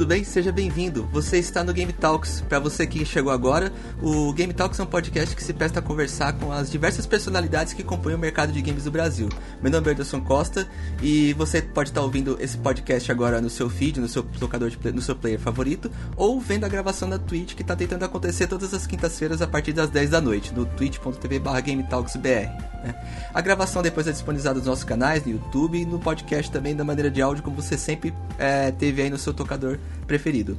[0.00, 0.24] tudo bem?
[0.24, 1.06] Seja bem-vindo.
[1.12, 2.42] Você está no Game Talks.
[2.48, 5.82] Para você que chegou agora, o Game Talks é um podcast que se presta a
[5.82, 9.28] conversar com as diversas personalidades que compõem o mercado de games do Brasil.
[9.60, 10.66] Meu nome é Anderson Costa
[11.02, 14.90] e você pode estar ouvindo esse podcast agora no seu feed, no seu tocador play,
[14.90, 18.72] no seu player favorito, ou vendo a gravação na Twitch que está tentando acontecer todas
[18.72, 22.48] as quintas-feiras a partir das 10 da noite, no twitch.tv/gametalksbr.
[22.82, 22.94] Né?
[23.34, 26.84] A gravação depois é disponibilizada nos nossos canais, no YouTube e no podcast também da
[26.84, 30.56] maneira de áudio, como você sempre é, teve aí no seu tocador preferido.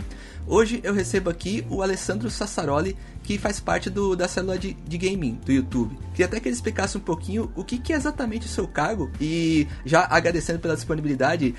[0.47, 4.97] Hoje eu recebo aqui o Alessandro Sassaroli, que faz parte do, da célula de, de
[4.97, 5.97] gaming do YouTube.
[6.11, 9.11] Queria até que ele explicasse um pouquinho o que, que é exatamente o seu cargo
[9.19, 11.53] e já agradecendo pela disponibilidade,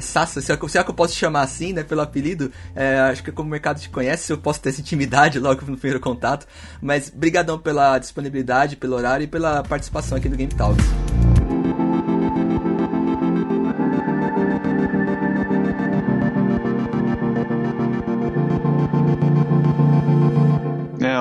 [0.00, 3.22] Sassa, se é, se é que eu posso chamar assim, né, pelo apelido, é, acho
[3.22, 6.46] que como o mercado te conhece, eu posso ter essa intimidade logo no primeiro contato,
[6.82, 11.03] mas brigadão pela disponibilidade, pelo horário e pela participação aqui no Game Talks.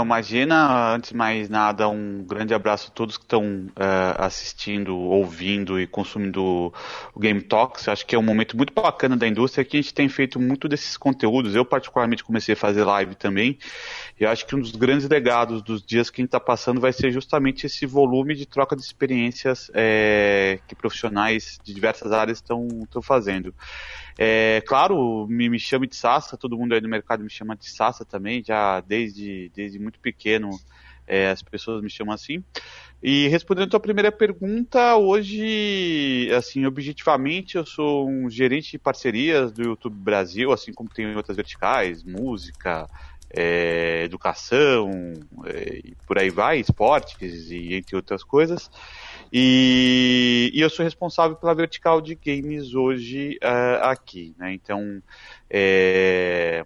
[0.04, 5.80] Imagina, antes de mais nada, um grande abraço a todos que estão uh, assistindo, ouvindo
[5.80, 6.74] e consumindo
[7.14, 7.88] o Game Talks.
[7.88, 10.68] Acho que é um momento muito bacana da indústria que a gente tem feito muito
[10.68, 11.56] desses conteúdos.
[11.56, 13.58] Eu, particularmente, comecei a fazer live também.
[14.20, 16.94] E acho que um dos grandes legados dos dias que a gente está passando vai
[16.94, 22.68] ser justamente esse volume de troca de experiências é, que profissionais de diversas áreas estão
[23.02, 23.54] fazendo.
[24.18, 27.70] É, claro, me, me chame de Sassa, todo mundo aí no mercado me chama de
[27.70, 30.52] Sassa também, já desde, desde muito pequeno
[31.08, 32.44] é, as pessoas me chamam assim.
[33.02, 39.52] E respondendo a tua primeira pergunta, hoje, assim, objetivamente, eu sou um gerente de parcerias
[39.52, 42.90] do YouTube Brasil, assim como tem outras verticais, música,
[43.34, 45.14] é, educação,
[45.46, 48.70] é, por aí vai, esportes e entre outras coisas.
[49.32, 54.54] E, e, eu sou responsável pela vertical de games hoje uh, aqui, né?
[54.54, 55.02] Então,
[55.50, 56.64] é,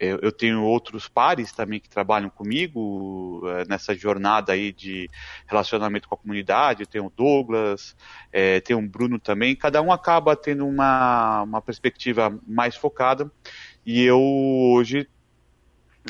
[0.00, 5.06] eu, eu, tenho outros pares também que trabalham comigo uh, nessa jornada aí de
[5.46, 6.82] relacionamento com a comunidade.
[6.82, 7.94] Eu tenho o Douglas,
[8.32, 9.54] é, tenho o Bruno também.
[9.54, 13.30] Cada um acaba tendo uma, uma perspectiva mais focada.
[13.84, 15.06] E eu hoje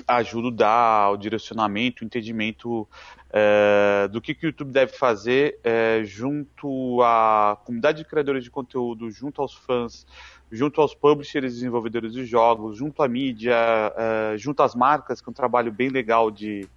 [0.06, 2.88] ajudo a dar o direcionamento, o entendimento
[3.32, 8.50] é, do que, que o YouTube deve fazer é, junto à comunidade de criadores de
[8.50, 10.06] conteúdo, junto aos fãs,
[10.50, 15.28] junto aos publishers e desenvolvedores de jogos, junto à mídia, é, junto às marcas, que
[15.28, 16.68] é um trabalho bem legal de,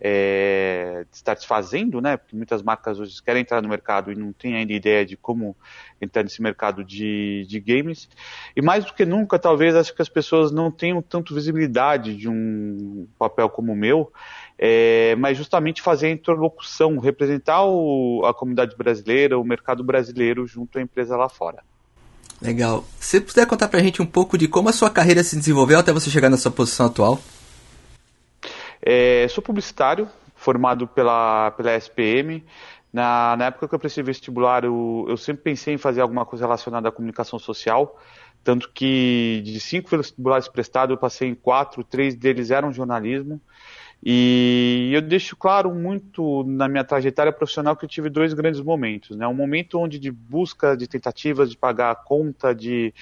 [0.00, 2.16] é, estar se fazendo, né?
[2.16, 5.56] Porque muitas marcas hoje querem entrar no mercado e não têm ainda ideia de como
[6.00, 8.08] entrar nesse mercado de, de games.
[8.56, 12.28] E mais do que nunca, talvez, acho que as pessoas não tenham tanto visibilidade de
[12.28, 14.12] um papel como o meu,
[14.58, 20.78] é, mas justamente fazer a interlocução, representar o, a comunidade brasileira, o mercado brasileiro junto
[20.78, 21.62] à empresa lá fora.
[22.40, 22.84] Legal.
[22.98, 25.92] Se puder contar pra gente um pouco de como a sua carreira se desenvolveu até
[25.92, 27.20] você chegar na sua posição atual?
[28.84, 32.44] É, sou publicitário, formado pela, pela SPM.
[32.92, 36.44] Na, na época que eu prestei vestibular, eu, eu sempre pensei em fazer alguma coisa
[36.44, 37.98] relacionada à comunicação social.
[38.44, 43.40] Tanto que de cinco vestibulares prestados, eu passei em quatro, três deles eram jornalismo.
[44.04, 49.16] E eu deixo claro muito na minha trajetória profissional que eu tive dois grandes momentos.
[49.16, 49.26] Né?
[49.28, 52.92] Um momento onde de busca de tentativas de pagar a conta, de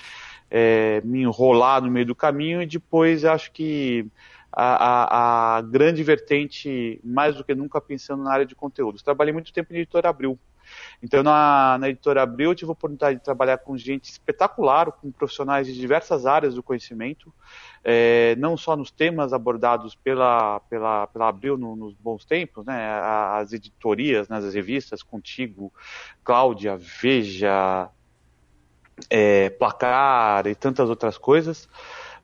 [0.51, 4.07] é, me enrolar no meio do caminho, e depois acho que
[4.53, 9.03] a, a, a, grande vertente, mais do que nunca pensando na área de conteúdos.
[9.03, 10.39] Trabalhei muito tempo na editora Abril.
[11.03, 15.11] Então, na, na editora Abril, eu tive a oportunidade de trabalhar com gente espetacular, com
[15.11, 17.33] profissionais de diversas áreas do conhecimento,
[17.83, 22.89] é, não só nos temas abordados pela, pela, pela Abril no, nos bons tempos, né,
[23.35, 25.73] as editorias, né, as revistas, Contigo,
[26.23, 27.89] Cláudia, Veja,
[29.09, 31.69] é, Placar e tantas outras coisas,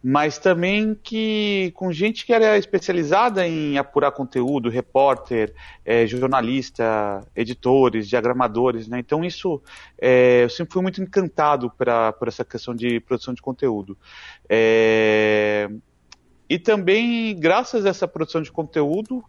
[0.08, 5.52] mas também que com gente que era especializada em apurar conteúdo, repórter,
[5.84, 9.00] é, jornalista, editores, diagramadores, né?
[9.00, 9.60] Então isso
[10.00, 13.98] é, eu sempre fui muito encantado pra, por essa questão de produção de conteúdo.
[14.48, 15.68] É,
[16.48, 19.24] e também, graças a essa produção de conteúdo,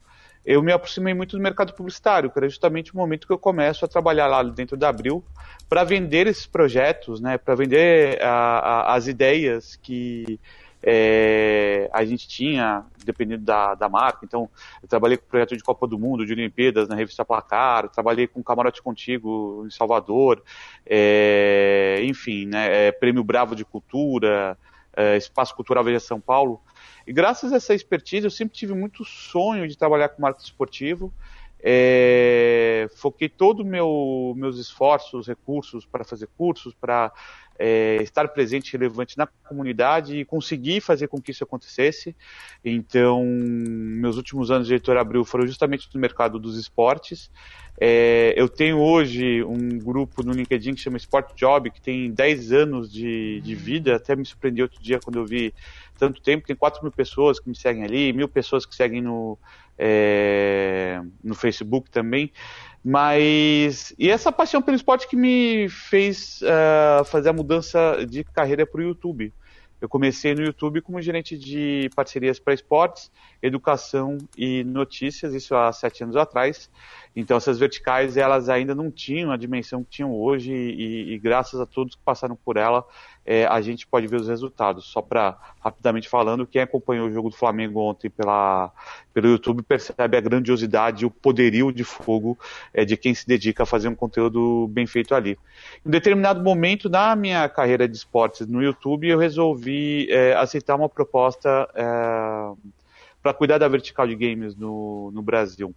[0.47, 3.83] eu me aproximei muito do mercado publicitário, que era justamente o momento que eu começo
[3.83, 5.21] a trabalhar lá dentro da Abril
[5.67, 10.39] para vender esses projetos, né, para vender a, a, as ideias que
[10.81, 14.19] é, a gente tinha, dependendo da, da marca.
[14.23, 14.49] Então,
[14.81, 18.25] eu trabalhei com o projeto de Copa do Mundo, de Olimpíadas, na revista Placar, trabalhei
[18.25, 20.41] com Camarote Contigo em Salvador,
[20.85, 24.57] é, enfim, né, é, Prêmio Bravo de Cultura,
[24.95, 26.61] é, Espaço Cultural Veja São Paulo.
[27.07, 31.13] E graças a essa expertise, eu sempre tive muito sonho de trabalhar com marketing esportivo.
[31.59, 37.11] É, foquei todos meu, meus esforços, recursos para fazer cursos, para
[37.59, 42.15] é, estar presente e relevante na comunidade e conseguir fazer com que isso acontecesse.
[42.63, 47.29] Então, meus últimos anos de editor Abril foram justamente no mercado dos esportes.
[47.79, 52.51] É, eu tenho hoje um grupo no LinkedIn que chama Sport Job, que tem 10
[52.51, 53.95] anos de, de vida.
[53.95, 55.53] Até me surpreendi outro dia quando eu vi
[55.97, 56.47] tanto tempo.
[56.47, 59.37] Tem 4 mil pessoas que me seguem ali, mil pessoas que seguem no,
[59.77, 62.31] é, no Facebook também.
[62.83, 63.93] Mas.
[63.99, 68.79] E essa paixão pelo esporte que me fez uh, fazer a mudança de carreira para
[68.79, 69.33] o YouTube.
[69.79, 73.11] Eu comecei no YouTube como gerente de parcerias para esportes,
[73.43, 76.67] educação e notícias, isso há sete anos atrás.
[77.15, 81.59] Então essas verticais elas ainda não tinham a dimensão que tinham hoje e, e graças
[81.59, 82.83] a todos que passaram por ela
[83.27, 84.85] é, a gente pode ver os resultados.
[84.85, 88.71] Só para rapidamente falando, quem acompanhou o jogo do Flamengo ontem pela,
[89.13, 92.39] pelo YouTube percebe a grandiosidade e o poderio de fogo
[92.73, 95.37] é, de quem se dedica a fazer um conteúdo bem feito ali.
[95.85, 100.87] Em determinado momento na minha carreira de esportes no YouTube eu resolvi é, aceitar uma
[100.87, 101.83] proposta é,
[103.21, 105.75] para cuidar da vertical de games no, no Brasil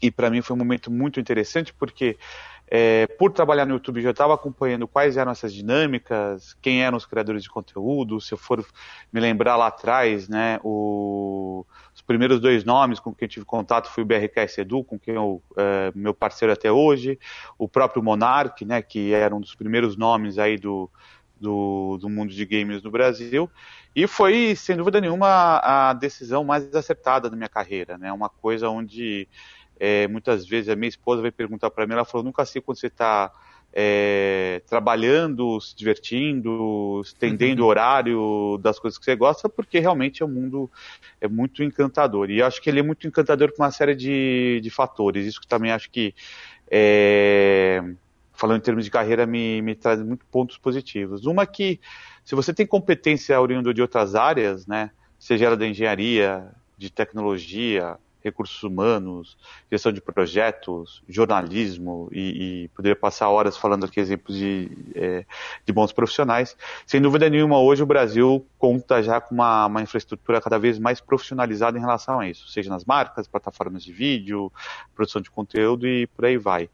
[0.00, 2.16] e para mim foi um momento muito interessante porque
[2.74, 7.04] é, por trabalhar no YouTube já estava acompanhando quais eram essas dinâmicas, quem eram os
[7.04, 8.64] criadores de conteúdo, se eu for
[9.12, 14.02] me lembrar lá atrás, né, o, os primeiros dois nomes com quem tive contato foi
[14.02, 17.18] o BRKS Edu, com quem eu, é, meu parceiro até hoje,
[17.58, 20.90] o próprio Monark, né, que era um dos primeiros nomes aí do,
[21.38, 23.50] do, do mundo de games no Brasil,
[23.94, 28.70] e foi, sem dúvida nenhuma, a decisão mais acertada da minha carreira, né, uma coisa
[28.70, 29.28] onde
[29.84, 32.78] é, muitas vezes a minha esposa vai perguntar para mim, ela falou, nunca sei quando
[32.78, 33.32] você está
[33.72, 37.70] é, trabalhando, se divertindo, estendendo o uhum.
[37.70, 40.70] horário das coisas que você gosta, porque realmente é um mundo
[41.20, 42.30] é muito encantador.
[42.30, 45.26] E acho que ele é muito encantador por uma série de, de fatores.
[45.26, 46.14] Isso que também acho que,
[46.70, 47.82] é,
[48.34, 51.26] falando em termos de carreira, me, me traz muitos pontos positivos.
[51.26, 51.80] Uma que,
[52.24, 57.98] se você tem competência oriunda de outras áreas, né, seja ela da engenharia, de tecnologia,
[58.22, 59.36] recursos humanos,
[59.70, 65.24] gestão de projetos, jornalismo e, e poderia passar horas falando aqui exemplos de, é,
[65.64, 66.56] de bons profissionais.
[66.86, 71.00] Sem dúvida nenhuma, hoje o Brasil conta já com uma, uma infraestrutura cada vez mais
[71.00, 74.52] profissionalizada em relação a isso, seja nas marcas, plataformas de vídeo,
[74.94, 76.68] produção de conteúdo e por aí vai.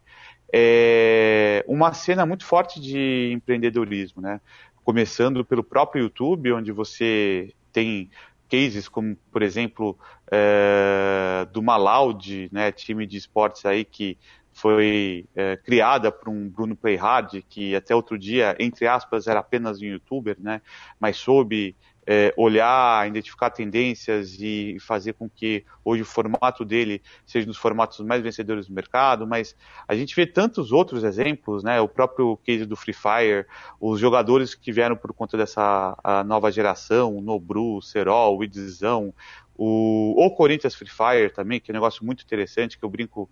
[0.51, 4.41] É uma cena muito forte de empreendedorismo, né?
[4.83, 8.09] Começando pelo próprio YouTube, onde você tem
[8.49, 9.97] cases como, por exemplo,
[10.31, 14.17] é, do Malaud, né, time de esportes aí que
[14.51, 19.79] foi é, criada por um Bruno Playhard, que até outro dia, entre aspas, era apenas
[19.81, 20.61] um youtuber, né,
[20.99, 21.75] mas soube
[22.11, 27.57] é, olhar, identificar tendências e fazer com que hoje o formato dele seja um dos
[27.59, 29.55] formatos mais vencedores do mercado, mas
[29.87, 31.79] a gente vê tantos outros exemplos, né?
[31.79, 33.45] O próprio case do Free Fire,
[33.79, 35.95] os jogadores que vieram por conta dessa
[36.25, 39.13] nova geração, Nobru, Serol, Idzão,
[39.55, 43.29] o, o Corinthians Free Fire também, que é um negócio muito interessante, que eu brinco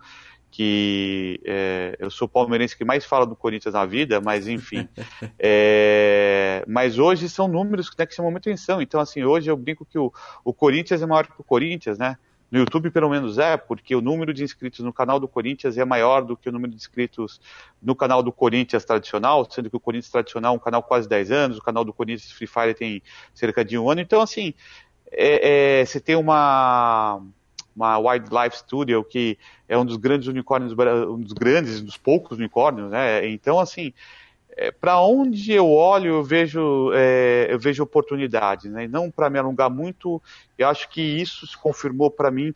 [0.49, 4.87] que é, eu sou palmeirense que mais fala do Corinthians na vida, mas enfim.
[5.37, 8.81] é, mas hoje são números né, que chamam muita atenção.
[8.81, 10.11] Então, assim, hoje eu brinco que o,
[10.43, 12.17] o Corinthians é maior que o Corinthians, né?
[12.49, 15.83] No YouTube, pelo menos, é, porque o número de inscritos no canal do Corinthians é
[15.83, 17.41] maior do que o número de inscritos
[17.81, 21.31] no canal do Corinthians tradicional, sendo que o Corinthians tradicional é um canal quase 10
[21.31, 23.99] anos, o canal do Corinthians Free Fire tem cerca de um ano.
[23.99, 24.53] Então, assim,
[25.11, 27.21] é, é, você tem uma
[27.77, 29.37] uma Wildlife Studio, que
[29.69, 33.27] é um dos grandes unicórnios, um dos grandes, dos poucos unicórnios, né?
[33.29, 33.93] Então, assim,
[34.57, 38.87] é, para onde eu olho, eu vejo, é, eu vejo oportunidades, né?
[38.87, 40.19] não para me alongar muito,
[40.57, 42.51] eu acho que isso se confirmou para mim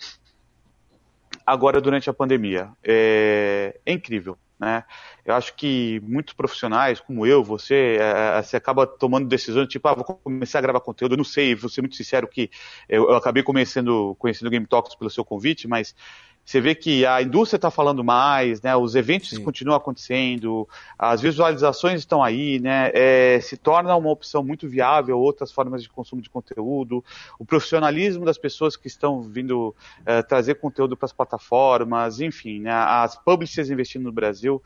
[1.45, 2.69] agora durante a pandemia.
[2.83, 4.35] É, é incrível.
[4.61, 4.83] Né?
[5.25, 9.87] Eu acho que muitos profissionais, como eu, você, é, é, você acaba tomando decisões tipo,
[9.87, 11.13] ah, vou começar a gravar conteúdo.
[11.13, 12.51] Eu não sei, vou ser muito sincero que
[12.87, 15.95] eu, eu acabei conhecendo, conhecendo o Game Talks pelo seu convite, mas
[16.43, 18.75] você vê que a indústria está falando mais, né?
[18.75, 19.43] Os eventos Sim.
[19.43, 20.67] continuam acontecendo,
[20.97, 22.91] as visualizações estão aí, né?
[22.93, 27.03] É, se torna uma opção muito viável outras formas de consumo de conteúdo,
[27.39, 32.71] o profissionalismo das pessoas que estão vindo é, trazer conteúdo para as plataformas, enfim, né?
[32.71, 34.61] As publishers investindo no Brasil.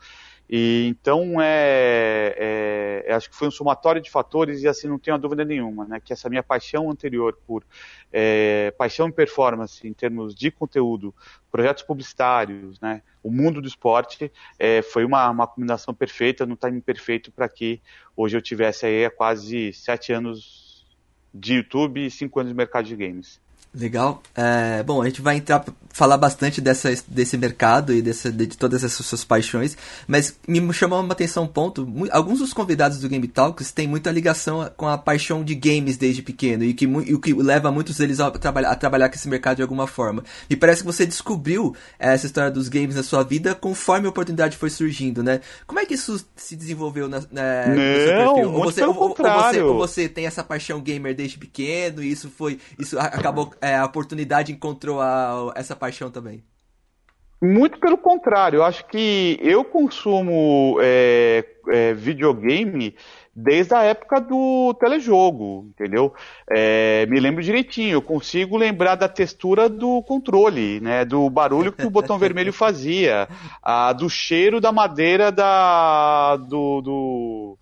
[0.48, 5.18] E, então, é, é, acho que foi um somatório de fatores e assim não tenho
[5.18, 7.64] dúvida nenhuma, né, que essa minha paixão anterior por
[8.12, 11.12] é, paixão em performance em termos de conteúdo,
[11.50, 16.80] projetos publicitários, né, o mundo do esporte, é, foi uma, uma combinação perfeita, no timing
[16.80, 17.80] perfeito para que
[18.16, 20.86] hoje eu tivesse aí quase sete anos
[21.34, 23.40] de YouTube e cinco anos de mercado de games.
[23.76, 24.22] Legal.
[24.34, 25.64] É, bom, a gente vai entrar
[25.96, 31.00] falar bastante dessa, desse mercado e dessa, de todas essas suas paixões, mas me chamou
[31.00, 31.88] uma atenção um ponto.
[32.10, 36.20] Alguns dos convidados do Game Talks têm muita ligação com a paixão de games desde
[36.20, 39.14] pequeno e o que, e o que leva muitos deles a trabalhar, a trabalhar com
[39.14, 40.22] esse mercado de alguma forma.
[40.50, 44.58] E parece que você descobriu essa história dos games na sua vida conforme a oportunidade
[44.58, 45.40] foi surgindo, né?
[45.66, 48.52] Como é que isso se desenvolveu na, na, Não, no seu perfil?
[48.52, 52.28] Ou você, ou, ou, você, ou você tem essa paixão gamer desde pequeno e isso
[52.28, 56.44] foi isso acabou é, a oportunidade encontrou a, essa paixão também?
[57.42, 62.96] Muito pelo contrário, eu acho que eu consumo é, é, videogame
[63.34, 66.14] desde a época do telejogo, entendeu?
[66.50, 71.04] É, me lembro direitinho, eu consigo lembrar da textura do controle, né?
[71.04, 73.28] Do barulho que o botão vermelho fazia,
[73.62, 77.58] a, do cheiro da madeira da, do, do,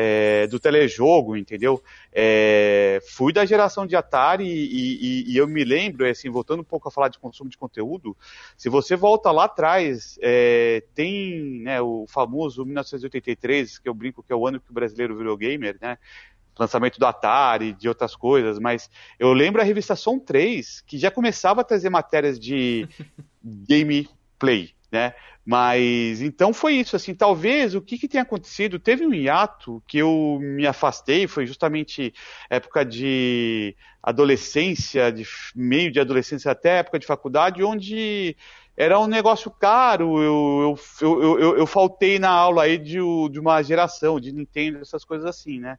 [0.00, 1.82] é, do telejogo, entendeu?
[2.12, 6.60] É, fui da geração de Atari e, e, e, eu me lembro, é, assim, voltando
[6.60, 8.16] um pouco a falar de consumo de conteúdo,
[8.56, 14.32] se você volta lá atrás, é, tem né, o famoso 1983, que eu brinco que
[14.32, 15.98] é o ano que o brasileiro virou gamer, né?
[16.56, 18.88] lançamento do Atari, de outras coisas, mas
[19.18, 22.88] eu lembro a revista Som 3, que já começava a trazer matérias de
[23.42, 25.14] gameplay, né?
[25.44, 29.98] Mas então foi isso, assim, talvez o que, que tenha acontecido, teve um hiato que
[29.98, 32.12] eu me afastei, foi justamente
[32.50, 38.36] época de adolescência, de meio de adolescência até época de faculdade, onde
[38.76, 42.98] era um negócio caro, eu, eu, eu, eu, eu faltei na aula aí de,
[43.30, 45.78] de uma geração, de Nintendo, essas coisas assim, né?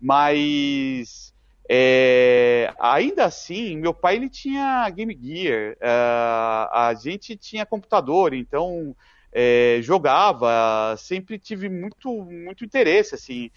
[0.00, 1.34] Mas
[1.68, 8.96] é, ainda assim, meu pai ele tinha Game Gear, uh, a gente tinha computador, então
[9.30, 13.50] é, jogava, sempre tive muito, muito interesse, assim.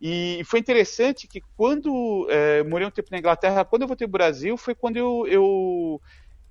[0.00, 4.10] E foi interessante que quando é, morei um tempo na Inglaterra, quando eu voltei para
[4.10, 6.00] o Brasil, foi quando eu, eu,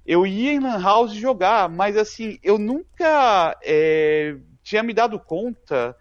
[0.06, 5.96] eu ia em Lan House jogar, mas assim, eu nunca é, tinha me dado conta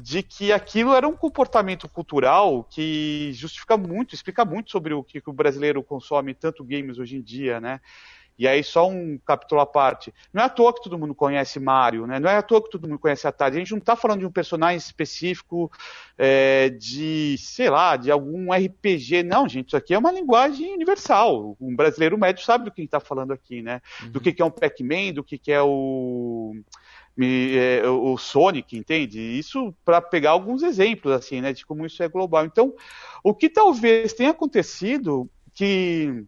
[0.00, 5.20] de que aquilo era um comportamento cultural que justifica muito, explica muito sobre o que
[5.26, 7.80] o brasileiro consome tanto games hoje em dia, né?
[8.38, 10.14] E aí, só um capítulo à parte.
[10.32, 12.20] Não é à toa que todo mundo conhece Mario, né?
[12.20, 13.56] Não é à toa que todo mundo conhece Atari.
[13.56, 15.68] A gente não está falando de um personagem específico
[16.16, 19.24] é, de, sei lá, de algum RPG.
[19.24, 21.56] Não, gente, isso aqui é uma linguagem universal.
[21.60, 23.82] Um brasileiro médio sabe do que a gente está falando aqui, né?
[24.04, 24.10] Uhum.
[24.12, 26.54] Do que, que é um Pac-Man, do que, que é o
[27.20, 29.20] é, o Sonic, entende?
[29.20, 32.44] Isso para pegar alguns exemplos assim, né, de como isso é global.
[32.44, 32.74] Então,
[33.22, 36.24] o que talvez tenha acontecido que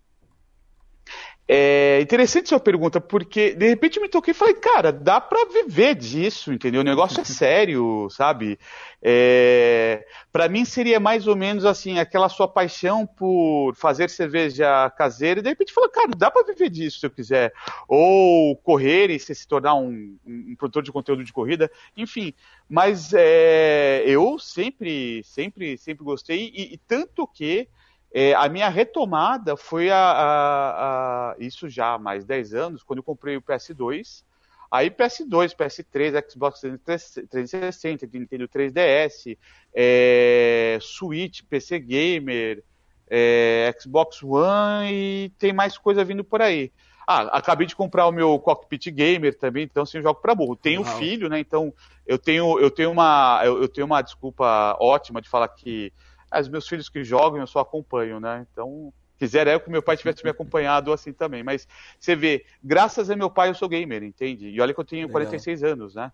[1.52, 5.96] é interessante sua pergunta, porque de repente me toquei e falei, cara, dá para viver
[5.96, 6.80] disso, entendeu?
[6.80, 8.56] O negócio é sério, sabe?
[9.02, 15.40] É, para mim seria mais ou menos assim, aquela sua paixão por fazer cerveja caseira,
[15.40, 17.52] e de repente fala, cara, dá para viver disso se eu quiser.
[17.88, 22.32] Ou correr e se tornar um, um produtor de conteúdo de corrida, enfim.
[22.68, 27.66] Mas é, eu sempre, sempre, sempre gostei, e, e tanto que
[28.12, 32.98] é, a minha retomada foi a, a, a, isso já há mais 10 anos, quando
[32.98, 34.24] eu comprei o PS2.
[34.70, 39.36] Aí PS2, PS3, Xbox 360, Nintendo 3DS,
[39.74, 42.62] é, Switch, PC Gamer,
[43.08, 46.72] é, Xbox One e tem mais coisa vindo por aí.
[47.06, 50.54] Ah, acabei de comprar o meu Cockpit Gamer também, então sim, eu jogo para burro.
[50.54, 50.96] Tenho Uau.
[50.98, 51.40] filho, né?
[51.40, 51.74] Então
[52.06, 55.92] eu tenho, eu tenho uma, eu, eu tenho uma desculpa ótima de falar que
[56.38, 58.46] os meus filhos que jogam, eu só acompanho, né?
[58.52, 61.42] Então, quisera eu que meu pai tivesse me acompanhado assim também.
[61.42, 61.66] Mas
[61.98, 64.48] você vê, graças a meu pai eu sou gamer, entende?
[64.48, 65.22] E olha que eu tenho legal.
[65.26, 66.10] 46 anos, né?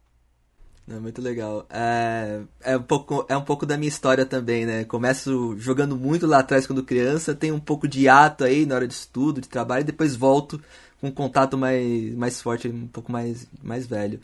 [0.89, 1.67] É muito legal.
[1.69, 4.85] É, é, um pouco, é um pouco da minha história também, né?
[4.85, 8.87] Começo jogando muito lá atrás quando criança, tenho um pouco de ato aí na hora
[8.87, 10.63] de estudo, de trabalho, e depois volto
[11.01, 14.21] com um contato mais, mais forte, um pouco mais, mais velho.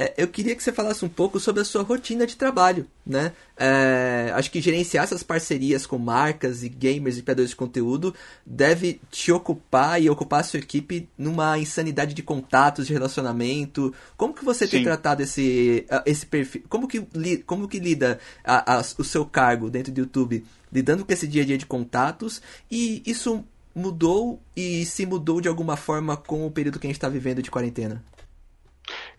[0.00, 3.32] É, eu queria que você falasse um pouco sobre a sua rotina de trabalho, né?
[3.54, 8.14] É, acho que gerenciar essas parcerias com marcas e gamers e criadores de conteúdo
[8.46, 13.92] deve te ocupar e ocupar a sua equipe numa insanidade de contatos, de relacionamento.
[14.16, 14.70] Como que você Sim.
[14.70, 16.62] tem tratado esse, esse perfil?
[16.66, 17.02] Como que,
[17.44, 20.42] como que lida a, a, o seu cargo dentro do YouTube?
[20.72, 22.40] Lidando com esse dia a dia de contatos
[22.70, 26.96] e isso mudou e se mudou de alguma forma com o período que a gente
[26.96, 28.02] está vivendo de quarentena?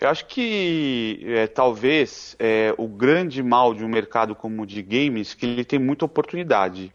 [0.02, 4.82] Eu acho que é, talvez é, o grande mal de um mercado como o de
[4.82, 6.92] games que ele tem muita oportunidade.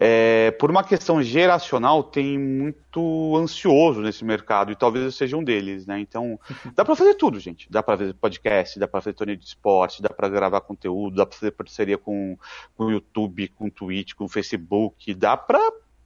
[0.00, 5.44] É, por uma questão geracional, tem muito ansioso nesse mercado e talvez eu seja um
[5.44, 6.00] deles, né?
[6.00, 6.40] Então,
[6.74, 7.70] dá para fazer tudo, gente.
[7.70, 11.26] Dá para fazer podcast, dá para fazer torneio de esporte, dá para gravar conteúdo, dá
[11.26, 12.38] para fazer parceria com,
[12.78, 15.60] o YouTube, com o Twitch, com o Facebook, dá para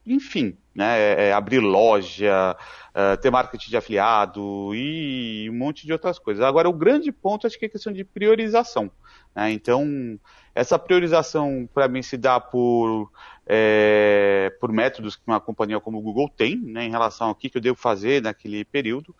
[0.05, 2.55] enfim, né, é, é abrir loja,
[2.89, 6.43] uh, ter marketing de afiliado e um monte de outras coisas.
[6.43, 8.89] Agora, o grande ponto acho que é a questão de priorização.
[9.35, 9.51] Né?
[9.51, 10.19] Então,
[10.55, 13.11] essa priorização para mim se dá por,
[13.45, 17.49] é, por métodos que uma companhia como o Google tem, né, em relação ao que,
[17.49, 19.15] que eu devo fazer naquele período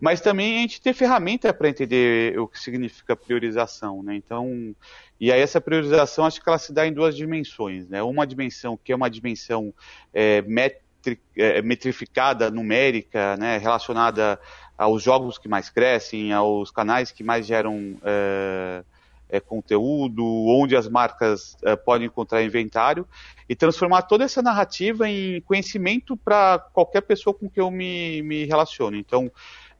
[0.00, 4.14] mas também a gente ter ferramenta para entender o que significa priorização, né?
[4.16, 4.74] Então,
[5.20, 8.02] e aí essa priorização acho que ela se dá em duas dimensões, né?
[8.02, 9.72] Uma dimensão que é uma dimensão
[10.12, 13.58] é, metri, é, metrificada, numérica, né?
[13.58, 14.38] Relacionada
[14.76, 18.84] aos jogos que mais crescem, aos canais que mais geram é,
[19.28, 23.06] é, conteúdo, onde as marcas é, podem encontrar inventário,
[23.48, 28.44] e transformar toda essa narrativa em conhecimento para qualquer pessoa com que eu me, me
[28.44, 28.96] relaciono.
[28.96, 29.30] Então,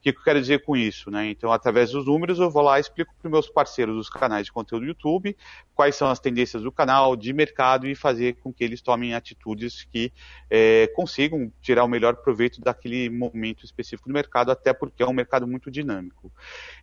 [0.05, 1.11] que, que eu quero dizer com isso?
[1.11, 1.31] Né?
[1.31, 4.45] Então, através dos números, eu vou lá e explico para os meus parceiros dos canais
[4.45, 5.35] de conteúdo do YouTube
[5.75, 9.85] quais são as tendências do canal, de mercado e fazer com que eles tomem atitudes
[9.85, 10.13] que
[10.49, 15.13] é, consigam tirar o melhor proveito daquele momento específico do mercado, até porque é um
[15.13, 16.33] mercado muito dinâmico.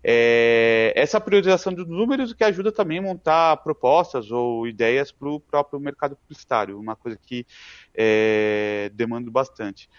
[0.03, 5.39] É, essa priorização dos números que ajuda também a montar propostas ou ideias para o
[5.39, 7.45] próprio mercado publicitário, uma coisa que
[7.95, 9.89] é, demanda bastante.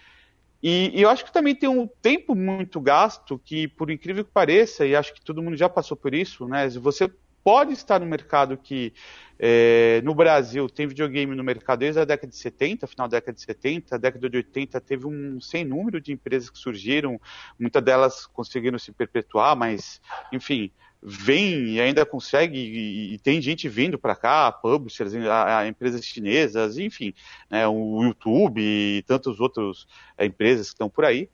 [0.63, 4.31] E, e, eu acho que também tem um tempo muito gasto que, por incrível que
[4.31, 6.69] pareça, e acho que todo mundo já passou por isso, né?
[6.69, 7.11] Você
[7.43, 8.93] pode estar no mercado que
[9.37, 13.35] é, no Brasil tem videogame no mercado desde a década de 70, final da década
[13.35, 17.19] de 70, década de 80 teve um sem número de empresas que surgiram,
[17.59, 19.99] muitas delas conseguiram se perpetuar, mas
[20.31, 20.71] enfim,
[21.03, 26.05] vem e ainda consegue, e, e tem gente vindo para cá, publishers, a, a, empresas
[26.05, 27.13] chinesas, enfim,
[27.49, 29.85] né, o YouTube e tantas outras
[30.17, 31.29] é, empresas que estão por aí.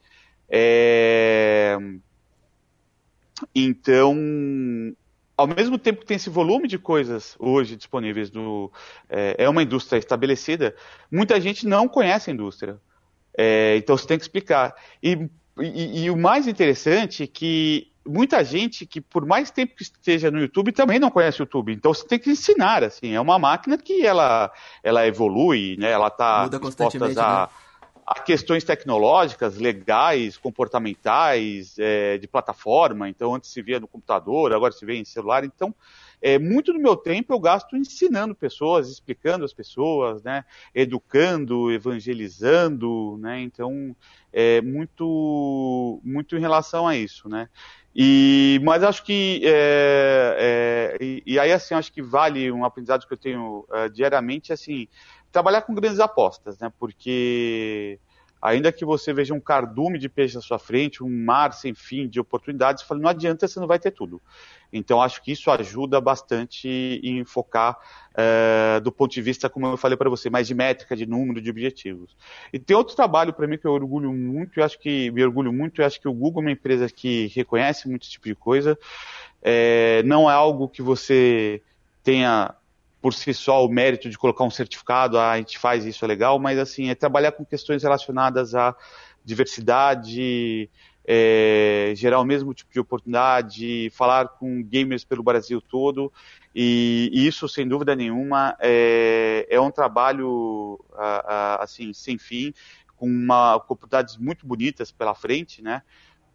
[0.49, 1.77] É...
[3.53, 4.15] Então,
[5.37, 8.71] ao mesmo tempo que tem esse volume de coisas hoje disponíveis, no,
[9.07, 10.75] é, é uma indústria estabelecida,
[11.11, 12.77] muita gente não conhece a indústria.
[13.37, 14.75] É, então você tem que explicar.
[15.01, 15.29] E,
[15.61, 20.31] e, e, o mais interessante é que muita gente que por mais tempo que esteja
[20.31, 21.73] no YouTube também não conhece o YouTube.
[21.73, 24.51] Então você tem que ensinar, assim, é uma máquina que ela,
[24.83, 25.91] ela evolui, né?
[25.91, 27.47] Ela está exposta a, né?
[28.05, 33.07] a questões tecnológicas, legais, comportamentais, é, de plataforma.
[33.07, 35.43] Então antes se via no computador, agora se vê em celular.
[35.43, 35.73] Então
[36.21, 40.43] é, muito do meu tempo eu gasto ensinando pessoas, explicando as pessoas, né,
[40.75, 43.95] educando, evangelizando, né, então
[44.31, 47.47] é muito, muito em relação a isso, né.
[47.95, 53.07] E, mas acho que é, é, e, e, aí assim acho que vale um aprendizado
[53.07, 54.87] que eu tenho uh, diariamente assim
[55.31, 56.71] trabalhar com grandes apostas, né?
[56.79, 57.99] Porque
[58.41, 62.07] ainda que você veja um cardume de peixe à sua frente, um mar sem fim
[62.07, 64.21] de oportunidades, fala, não adianta, você não vai ter tudo.
[64.71, 66.67] Então, acho que isso ajuda bastante
[67.03, 67.77] em focar
[68.15, 71.41] é, do ponto de vista, como eu falei para você, mais de métrica, de número,
[71.41, 72.15] de objetivos.
[72.53, 75.51] E tem outro trabalho para mim que eu orgulho muito, eu acho que me orgulho
[75.51, 78.35] muito, eu acho que o Google é uma empresa que reconhece muito esse tipo de
[78.35, 78.77] coisa.
[79.41, 81.61] É, não é algo que você
[82.03, 82.53] tenha
[83.01, 86.07] por si só o mérito de colocar um certificado, ah, a gente faz isso é
[86.07, 88.75] legal, mas assim, é trabalhar com questões relacionadas à
[89.23, 90.69] diversidade,
[91.05, 96.11] é, gerar o mesmo tipo de oportunidade, falar com gamers pelo Brasil todo,
[96.53, 100.79] e, e isso, sem dúvida nenhuma, é, é um trabalho
[101.59, 102.53] assim, sem fim,
[102.97, 105.81] com, uma, com oportunidades muito bonitas pela frente, né?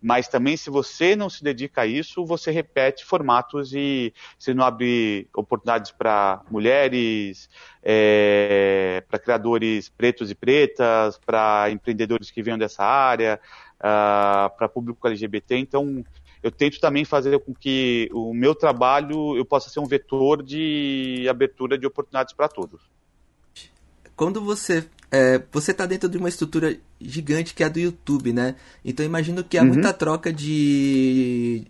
[0.05, 4.63] Mas também se você não se dedica a isso, você repete formatos e você não
[4.63, 7.49] abre oportunidades para mulheres,
[7.83, 13.41] é, para criadores pretos e pretas, para empreendedores que venham dessa área,
[13.77, 15.57] uh, para público LGBT.
[15.57, 16.05] Então,
[16.43, 21.27] eu tento também fazer com que o meu trabalho eu possa ser um vetor de
[21.31, 22.94] abertura de oportunidades para todos.
[24.17, 28.33] Quando você é, você está dentro de uma estrutura gigante que é a do YouTube,
[28.33, 28.57] né?
[28.85, 29.69] Então imagino que há uhum.
[29.69, 31.67] muita troca de,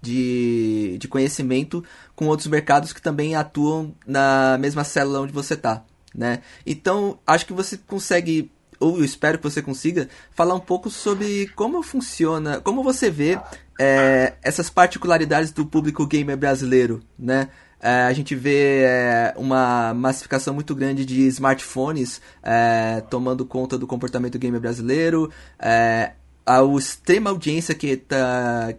[0.00, 1.84] de, de conhecimento
[2.16, 6.40] com outros mercados que também atuam na mesma célula onde você está, né?
[6.64, 11.48] Então acho que você consegue ou eu espero que você consiga falar um pouco sobre
[11.48, 13.38] como funciona, como você vê
[13.78, 17.50] é, essas particularidades do público gamer brasileiro, né?
[17.82, 23.86] É, a gente vê é, uma massificação muito grande de smartphones é, tomando conta do
[23.86, 26.12] comportamento gamer brasileiro, é,
[26.44, 28.74] a extrema audiência que tá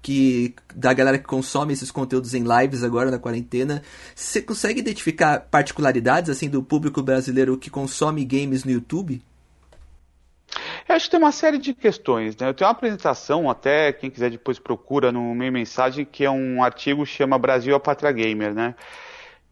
[0.00, 3.82] que da galera que consome esses conteúdos em lives agora na quarentena.
[4.14, 9.20] Você consegue identificar particularidades assim do público brasileiro que consome games no YouTube?
[10.88, 12.36] Eu acho que tem uma série de questões.
[12.36, 12.48] Né?
[12.48, 16.62] Eu tenho uma apresentação, até quem quiser depois procura no meio mensagem, que é um
[16.62, 18.54] artigo que chama Brasil a Pátria Gamer.
[18.54, 18.74] Né?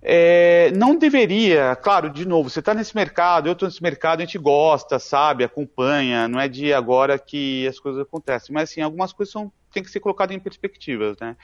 [0.07, 4.25] é, não deveria, claro, de novo, você está nesse mercado, eu estou nesse mercado, a
[4.25, 9.15] gente gosta, sabe, acompanha, não é de agora que as coisas acontecem, mas assim, algumas
[9.15, 11.37] coisas são, tem que ser colocadas em perspectivas, né?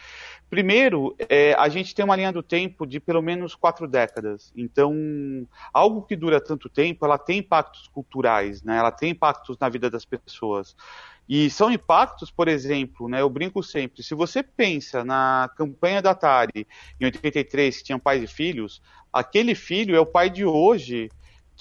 [0.49, 4.95] Primeiro, é, a gente tem uma linha do tempo de pelo menos quatro décadas, então,
[5.73, 8.79] algo que dura tanto tempo, ela tem impactos culturais, né?
[8.79, 10.75] Ela tem impactos na vida das pessoas.
[11.29, 16.11] E são impactos, por exemplo, né, eu brinco sempre, se você pensa na campanha da
[16.11, 16.67] Atari
[17.01, 21.09] em 83, que tinha pais e filhos, aquele filho é o pai de hoje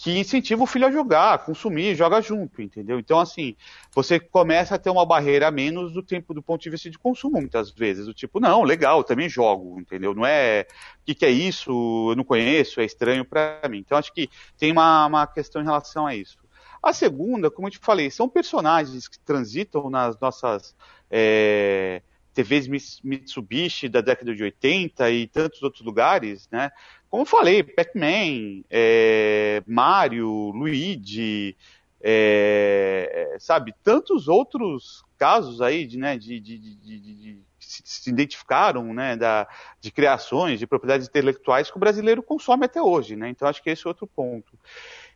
[0.02, 2.98] que incentiva o filho a jogar, a consumir, joga junto, entendeu?
[2.98, 3.58] Então, assim,
[3.94, 6.98] você começa a ter uma barreira a menos do tempo do ponto de vista de
[6.98, 8.06] consumo, muitas vezes.
[8.06, 10.16] Do tipo, não, legal, também jogo, entendeu?
[10.16, 10.66] Não é
[11.02, 13.80] o que, que, é isso, eu não conheço, é estranho para mim.
[13.80, 16.38] Então, acho que tem uma, uma questão em relação a isso.
[16.82, 20.74] A segunda, como eu te falei, são personagens que transitam nas nossas
[21.12, 22.02] é,
[22.34, 22.68] TVs
[23.04, 26.72] Mitsubishi da década de 80 e tantos outros lugares, né?
[27.10, 31.58] Como falei, Pac-Man, é, Mario, Luigi,
[32.02, 39.48] é, sabe, tantos outros casos aí de, né, de, de, de, se, identificaram, né, da,
[39.82, 43.30] de criações, de propriedades intelectuais que o brasileiro consome até hoje, né?
[43.30, 44.58] Então acho que esse é outro ponto.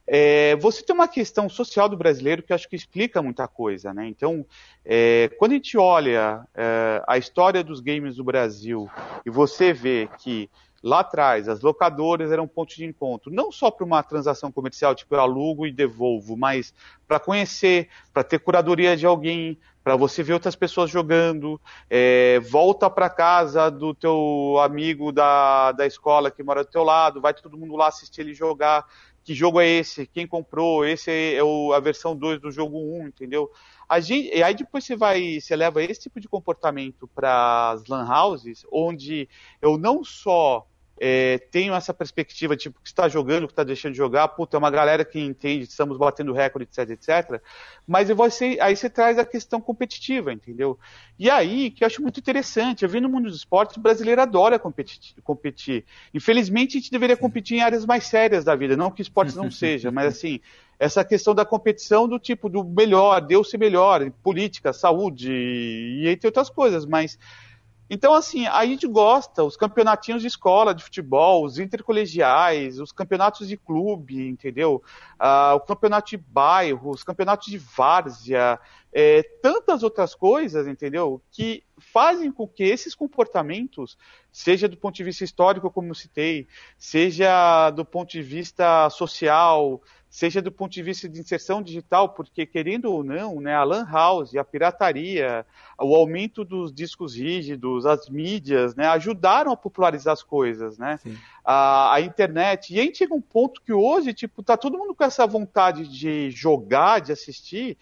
[0.06, 4.08] É, você tem uma questão social do brasileiro que acho que explica muita coisa, né?
[4.08, 4.46] Então,
[4.84, 8.89] é, quando a gente olha é, a história dos games do Brasil
[9.26, 10.50] e você vê que
[10.84, 15.16] lá atrás as locadoras eram ponto de encontro, não só para uma transação comercial, tipo
[15.16, 16.74] eu alugo e devolvo, mas
[17.08, 22.89] para conhecer, para ter curadoria de alguém, para você ver outras pessoas jogando, é, volta
[22.89, 27.58] para casa do teu amigo da, da escola que mora do teu lado, vai todo
[27.58, 28.86] mundo lá assistir ele jogar
[29.24, 33.08] que jogo é esse, quem comprou, esse é o, a versão 2 do jogo 1,
[33.08, 33.50] entendeu?
[33.88, 37.86] A gente, e aí depois você vai, você leva esse tipo de comportamento para as
[37.86, 39.30] lan houses, onde
[39.62, 40.68] eu não só
[41.06, 44.58] é, tenho essa perspectiva, tipo, que está jogando, que está deixando de jogar, puta, é
[44.58, 47.42] uma galera que entende, estamos batendo recorde, etc, etc.
[47.86, 50.80] Mas você, aí você traz a questão competitiva, entendeu?
[51.20, 54.22] E aí, que eu acho muito interessante, eu vi no mundo dos esportes, o brasileiro
[54.22, 55.13] adora competir.
[55.26, 55.84] competir.
[56.13, 59.52] Infelizmente, a gente deveria competir em áreas mais sérias da vida, não que esportes não
[59.52, 60.39] seja, mas assim,
[60.80, 66.28] essa questão da competição do tipo, do melhor, Deus ser melhor, política, saúde, e entre
[66.28, 67.20] outras coisas, mas
[67.93, 73.47] então, assim, a gente gosta, os campeonatinhos de escola de futebol, os intercolegiais, os campeonatos
[73.47, 74.82] de clube, entendeu?
[75.21, 78.60] Uh, o campeonato de bairro, os campeonatos de várzea,
[78.91, 81.21] é, tantas outras coisas, entendeu?
[81.29, 83.95] Que fazem com que esses comportamentos,
[84.32, 86.47] seja do ponto de vista histórico, como eu citei,
[86.79, 89.79] seja do ponto de vista social,
[90.13, 93.84] seja do ponto de vista de inserção digital, porque querendo ou não, né, a lan
[93.84, 95.43] house, a pirataria,
[95.76, 100.99] o aumento dos discos rígidos, as mídias, né, ajudaram a popularizar as coisas, né?
[101.43, 102.76] A, a, internet.
[102.76, 106.30] E aí chega um ponto que hoje, tipo, tá todo mundo com essa vontade de
[106.30, 107.76] jogar, de assistir,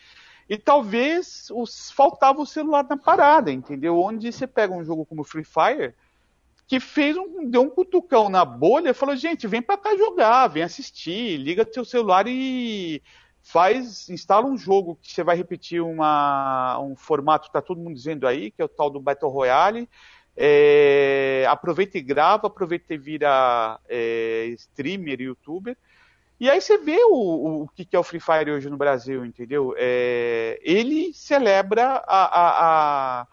[0.48, 4.00] e talvez os, faltava o celular na parada, entendeu?
[4.00, 5.94] Onde você pega um jogo como Free Fire,
[6.72, 10.48] que fez um, deu um cutucão na bolha e falou, gente, vem para cá jogar,
[10.48, 13.04] vem assistir, liga teu celular e
[13.42, 17.94] faz, instala um jogo que você vai repetir uma, um formato que tá todo mundo
[17.94, 19.90] dizendo aí, que é o tal do Battle Royale.
[20.34, 25.76] É, aproveita e grava, aproveita e vira é, streamer, youtuber.
[26.40, 29.26] E aí você vê o, o, o, que é o Free Fire hoje no Brasil,
[29.26, 29.76] entendeu?
[29.78, 33.28] É, ele celebra a, a, a,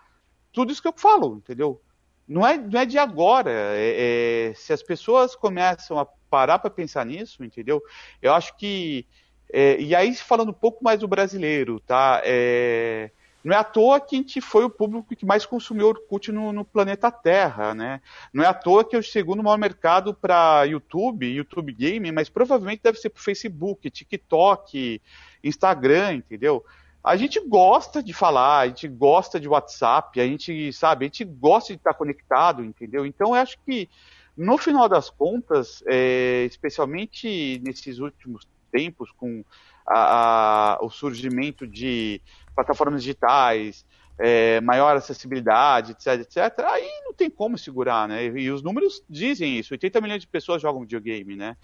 [0.53, 1.81] tudo isso que eu falo, entendeu?
[2.29, 3.51] Não é, não é de agora.
[3.51, 7.83] É, é, se as pessoas começam a parar para pensar nisso, entendeu?
[8.21, 9.07] Eu acho que.
[9.51, 12.21] É, e aí, falando um pouco mais do brasileiro, tá?
[12.23, 13.11] É,
[13.43, 16.53] não é à toa que a gente foi o público que mais consumiu Orkut no,
[16.53, 18.03] no planeta Terra, né?
[18.31, 22.29] Não é à toa que é o segundo maior mercado para YouTube, YouTube Game, mas
[22.29, 25.01] provavelmente deve ser para Facebook, TikTok,
[25.43, 26.63] Instagram, entendeu?
[27.09, 31.25] A gente gosta de falar, a gente gosta de WhatsApp, a gente, sabe, a gente
[31.25, 33.07] gosta de estar conectado, entendeu?
[33.07, 33.89] Então, eu acho que,
[34.37, 39.43] no final das contas, é, especialmente nesses últimos tempos, com
[39.87, 42.21] a, a, o surgimento de
[42.55, 43.87] plataformas digitais,
[44.19, 48.27] é, maior acessibilidade, etc, etc, aí não tem como segurar, né?
[48.27, 51.57] E os números dizem isso, 80 milhões de pessoas jogam videogame, né?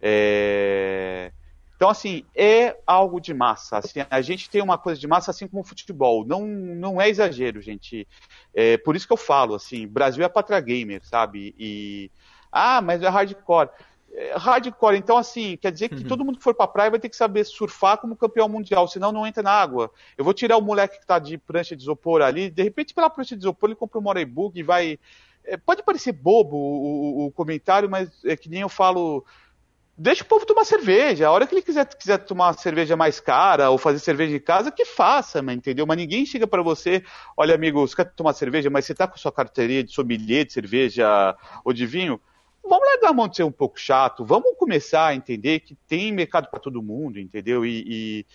[0.00, 1.32] É...
[1.80, 3.78] Então, assim, é algo de massa.
[3.78, 6.26] Assim, a gente tem uma coisa de massa assim como o futebol.
[6.26, 8.06] Não, não é exagero, gente.
[8.52, 11.54] É, por isso que eu falo, assim, Brasil é pátria gamer, sabe?
[11.58, 12.10] E.
[12.52, 13.70] Ah, mas é hardcore.
[14.12, 16.06] É, hardcore, então, assim, quer dizer que uhum.
[16.06, 19.10] todo mundo que for pra praia vai ter que saber surfar como campeão mundial, senão
[19.10, 19.90] não entra na água.
[20.18, 23.08] Eu vou tirar o moleque que tá de prancha de isopor ali, de repente, pela
[23.08, 24.98] prancha de isopor, ele compra um Moribug e vai
[25.44, 29.24] é, pode parecer bobo o, o, o, comentário, mas é que nem eu falo.
[30.02, 31.26] Deixa o povo tomar cerveja.
[31.26, 34.40] A hora que ele quiser, quiser tomar uma cerveja mais cara ou fazer cerveja em
[34.40, 35.86] casa, que faça, entendeu?
[35.86, 37.04] Mas ninguém chega para você,
[37.36, 40.54] olha, amigo, você quer tomar cerveja, mas você tá com sua carteirinha de sommelier de
[40.54, 42.18] cerveja ou de vinho?
[42.62, 46.10] Vamos largar a mão de ser um pouco chato, vamos começar a entender que tem
[46.12, 47.66] mercado para todo mundo, entendeu?
[47.66, 48.26] E, e,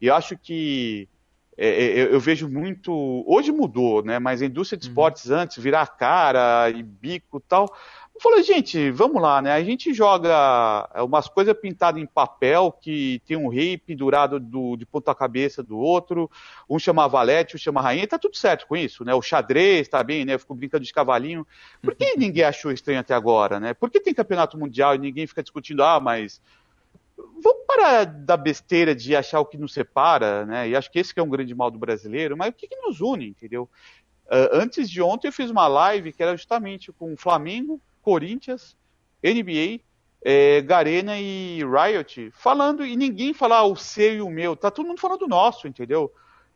[0.00, 1.08] e eu acho que
[1.56, 2.92] é, é, eu, eu, vejo muito.
[3.26, 4.18] Hoje mudou, né?
[4.18, 4.90] Mas a indústria de uhum.
[4.90, 5.36] esportes uhum.
[5.36, 7.72] antes, virar cara e bico e tal.
[8.20, 9.52] Falei, gente, vamos lá, né?
[9.52, 14.86] A gente joga umas coisas pintadas em papel que tem um rei pendurado do, de
[14.86, 16.30] ponta cabeça do outro,
[16.68, 19.14] um chama valete, um chama rainha, tá tudo certo com isso, né?
[19.14, 20.34] O xadrez tá bem, né?
[20.34, 21.46] Eu fico brincando de cavalinho.
[21.82, 23.74] Por que ninguém achou estranho até agora, né?
[23.74, 26.40] Por que tem campeonato mundial e ninguém fica discutindo, ah, mas
[27.16, 30.68] vamos parar da besteira de achar o que nos separa, né?
[30.68, 32.76] E acho que esse que é um grande mal do brasileiro, mas o que, que
[32.76, 33.68] nos une, entendeu?
[34.26, 38.76] Uh, antes de ontem eu fiz uma live que era justamente com Flamengo, Corinthians,
[39.22, 39.80] NBA,
[40.24, 44.70] é, Garena e Riot, falando, e ninguém fala ah, o seu e o meu, tá
[44.70, 46.12] todo mundo falando do nosso, entendeu?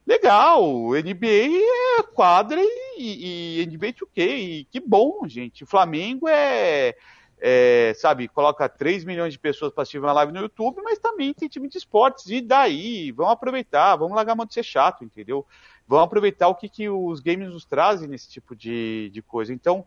[0.06, 2.60] Legal, NBA é quadra
[2.96, 5.64] e, e NBA 2K, e que bom, gente.
[5.64, 6.94] O Flamengo é
[7.38, 11.34] é, sabe, coloca 3 milhões de pessoas para assistir uma live no YouTube, mas também
[11.34, 12.28] tem time de esportes.
[12.30, 13.12] E daí?
[13.12, 15.46] Vamos aproveitar, vamos largar a mão de ser chato, entendeu?
[15.86, 19.52] Vamos aproveitar o que, que os games nos trazem nesse tipo de, de coisa.
[19.52, 19.84] Então,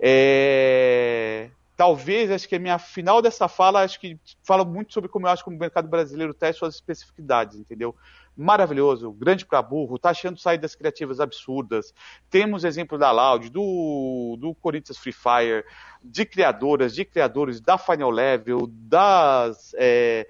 [0.00, 5.26] é, talvez, acho que a minha final dessa fala, acho que fala muito sobre como
[5.26, 7.94] eu acho que o mercado brasileiro tem suas especificidades, entendeu?
[8.36, 11.94] maravilhoso, grande para burro, tá achando saídas criativas absurdas.
[12.28, 15.64] Temos exemplo da Loud, do, do Corinthians Free Fire,
[16.02, 19.74] de criadoras, de criadores da Final Level, das.
[19.78, 20.28] É,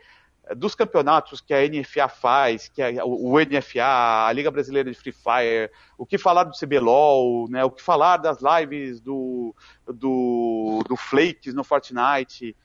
[0.54, 5.12] dos campeonatos que a NFA faz, que a, o NFA, a Liga Brasileira de Free
[5.12, 9.54] Fire, o que falar do CBLOL, né, o que falar das lives do,
[9.86, 12.56] do, do Flakes no Fortnite,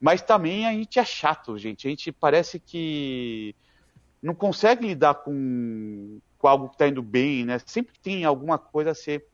[0.00, 3.56] mas também a gente é chato, gente, a gente parece que
[4.22, 7.58] não consegue lidar com, com algo que está indo bem, né?
[7.66, 9.26] Sempre tem alguma coisa a ser.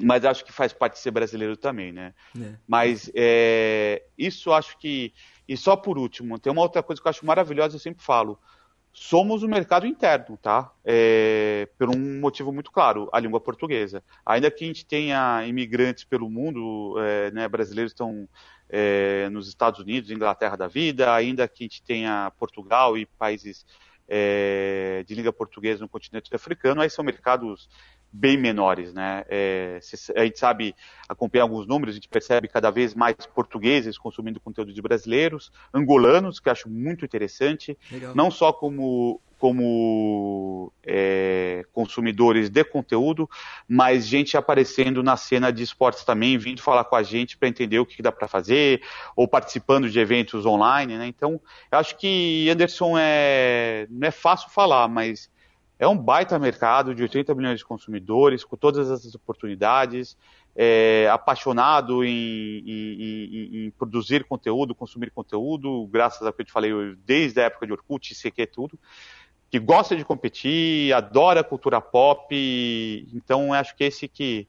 [0.00, 2.14] Mas acho que faz parte de ser brasileiro também, né?
[2.40, 2.54] É.
[2.66, 5.12] Mas é, isso acho que.
[5.46, 8.38] E só por último, tem uma outra coisa que eu acho maravilhosa, eu sempre falo.
[8.94, 10.70] Somos o mercado interno, tá?
[10.84, 14.02] É, por um motivo muito claro, a língua portuguesa.
[14.24, 18.28] Ainda que a gente tenha imigrantes pelo mundo, é, né, brasileiros estão
[18.68, 23.64] é, nos Estados Unidos, Inglaterra da vida, ainda que a gente tenha Portugal e países
[24.08, 27.68] é, de língua portuguesa no continente africano, aí são mercados
[28.12, 29.24] bem menores, né?
[29.28, 29.80] É,
[30.14, 30.74] a gente sabe,
[31.08, 36.38] acompanha alguns números, a gente percebe cada vez mais portugueses consumindo conteúdo de brasileiros, angolanos,
[36.38, 38.14] que acho muito interessante, Legal.
[38.14, 43.28] não só como como é, consumidores de conteúdo,
[43.66, 47.80] mas gente aparecendo na cena de esportes também, vindo falar com a gente para entender
[47.80, 48.82] o que dá para fazer,
[49.16, 51.08] ou participando de eventos online, né?
[51.08, 51.40] Então,
[51.72, 55.28] eu acho que Anderson é não é fácil falar, mas
[55.82, 60.16] é um baita mercado de 80 milhões de consumidores, com todas essas oportunidades,
[60.54, 66.52] é, apaixonado em, em, em, em, produzir conteúdo, consumir conteúdo, graças a que eu te
[66.52, 66.70] falei
[67.04, 68.78] desde a época de Orkut, CQ, tudo
[69.50, 72.32] que gosta de competir, adora cultura pop,
[73.12, 74.46] então acho que esse que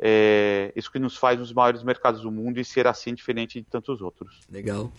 [0.00, 3.66] é isso que nos faz os maiores mercados do mundo e ser assim diferente de
[3.66, 4.38] tantos outros.
[4.48, 4.92] Legal.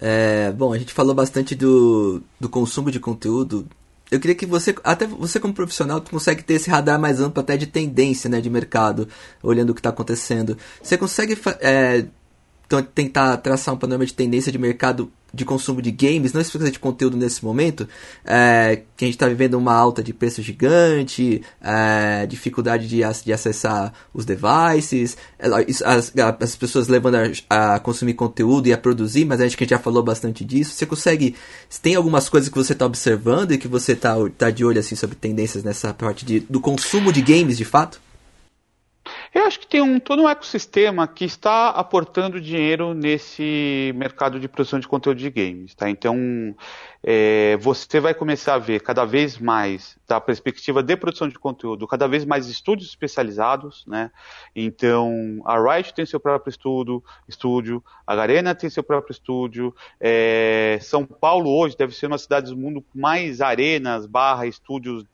[0.00, 3.68] É, bom, a gente falou bastante do, do consumo de conteúdo.
[4.10, 7.56] Eu queria que você, até você como profissional, consegue ter esse radar mais amplo até
[7.56, 9.08] de tendência né, de mercado,
[9.42, 10.56] olhando o que está acontecendo.
[10.80, 12.06] Você consegue é,
[12.94, 16.78] tentar traçar um panorama de tendência de mercado de consumo de games, não específica de
[16.78, 17.86] conteúdo nesse momento,
[18.24, 23.32] é, que a gente está vivendo uma alta de preço gigante, é, dificuldade de, de,
[23.32, 25.46] acessar os devices, é,
[25.84, 27.16] as, as pessoas levando
[27.50, 30.44] a, a, consumir conteúdo e a produzir, mas acho que a gente já falou bastante
[30.44, 30.72] disso.
[30.72, 31.36] Você consegue.
[31.82, 34.96] Tem algumas coisas que você está observando e que você está tá de olho assim
[34.96, 38.00] sobre tendências nessa parte de, do consumo de games de fato?
[39.36, 44.48] Eu acho que tem um, todo um ecossistema que está aportando dinheiro nesse mercado de
[44.48, 45.74] produção de conteúdo de games.
[45.74, 45.90] Tá?
[45.90, 46.56] Então,
[47.02, 51.86] é, você vai começar a ver cada vez mais, da perspectiva de produção de conteúdo,
[51.86, 53.84] cada vez mais estúdios especializados.
[53.86, 54.10] Né?
[54.54, 59.76] Então, a Riot tem seu próprio estudo, estúdio, a Garena tem seu próprio estúdio.
[60.00, 65.04] É, São Paulo hoje deve ser uma cidade do mundo com mais arenas barra estúdios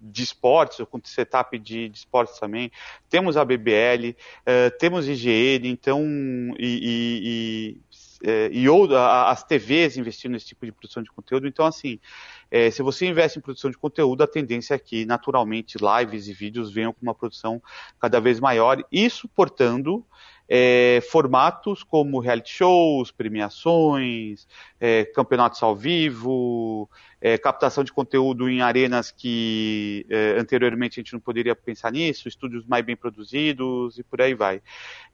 [0.00, 2.72] de esportes, com setup de, de esportes também.
[3.08, 4.14] Temos a BBL, uh,
[4.46, 6.02] eh, temos IGN, então,
[6.58, 7.80] e, e, e
[8.22, 11.46] é, e ou, a, as TVs investindo nesse tipo de produção de conteúdo.
[11.46, 11.98] Então, assim,
[12.50, 16.32] é, se você investe em produção de conteúdo, a tendência é que, naturalmente, lives e
[16.32, 17.62] vídeos venham com uma produção
[17.98, 20.04] cada vez maior e suportando
[20.52, 24.48] é, formatos como reality shows, premiações,
[24.80, 31.12] é, campeonatos ao vivo, é, captação de conteúdo em arenas que é, anteriormente a gente
[31.12, 34.60] não poderia pensar nisso, estúdios mais bem produzidos e por aí vai.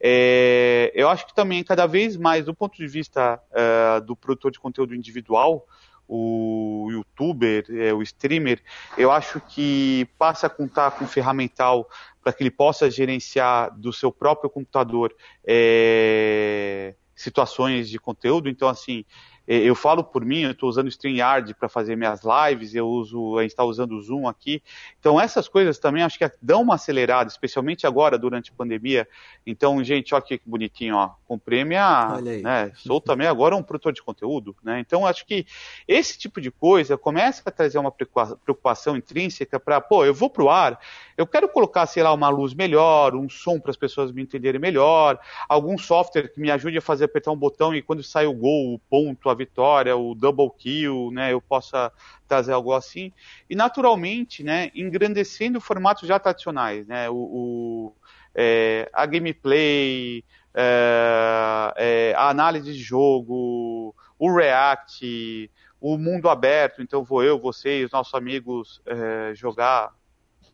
[0.00, 4.50] É, eu acho que também, cada vez mais, do ponto de vista é, do produtor
[4.50, 5.66] de conteúdo individual,
[6.08, 8.62] o youtuber, é, o streamer,
[8.96, 11.88] eu acho que passa a contar com ferramental
[12.22, 15.14] para que ele possa gerenciar do seu próprio computador
[15.46, 18.48] é, situações de conteúdo.
[18.48, 19.04] Então, assim,
[19.46, 23.38] eu falo por mim, eu estou usando o StreamYard para fazer minhas lives, eu uso,
[23.38, 24.62] a gente está usando o Zoom aqui.
[24.98, 29.06] Então, essas coisas também acho que dão uma acelerada, especialmente agora, durante a pandemia.
[29.46, 31.10] Então, gente, olha que bonitinho, ó.
[31.28, 32.20] Comprei minha.
[32.42, 34.80] Né, sou também agora um produtor de conteúdo, né?
[34.80, 35.46] Então, acho que
[35.86, 40.48] esse tipo de coisa começa a trazer uma preocupação intrínseca para, pô, eu vou pro
[40.48, 40.80] ar,
[41.16, 44.60] eu quero colocar, sei lá, uma luz melhor, um som para as pessoas me entenderem
[44.60, 48.32] melhor, algum software que me ajude a fazer apertar um botão e quando sai o
[48.32, 51.92] gol, o ponto, a vitória, o double kill, né, eu possa
[52.26, 53.12] trazer algo assim.
[53.48, 57.92] E naturalmente, né, engrandecendo formatos já tradicionais, né, o, o
[58.34, 67.04] é, a gameplay, é, é, a análise de jogo, o React, o mundo aberto, então
[67.04, 69.94] vou eu, você e os nossos amigos é, jogar,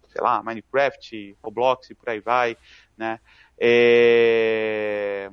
[0.09, 2.57] sei lá, Minecraft, Roblox e por aí vai,
[2.97, 3.18] né?
[3.59, 5.31] É...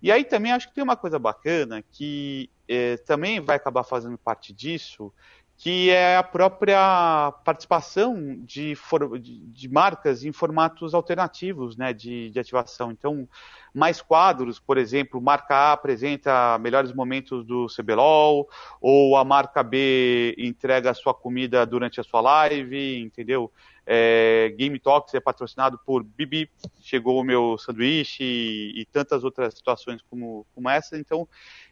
[0.00, 4.18] E aí também acho que tem uma coisa bacana que é, também vai acabar fazendo
[4.18, 5.12] parte disso,
[5.58, 12.28] que é a própria participação de, for, de, de marcas em formatos alternativos né, de,
[12.30, 12.92] de, ativação.
[12.92, 13.26] Então,
[13.72, 18.46] mais quadros, por exemplo, marca A apresenta melhores momentos do CBLOL,
[18.80, 23.50] ou a marca B entrega a sua comida durante a sua live, entendeu?
[23.88, 26.50] É, Game Talks é patrocinado por Bibi,
[26.80, 30.98] chegou o meu sanduíche e, e tantas outras situações como, como essa.
[30.98, 31.26] Então,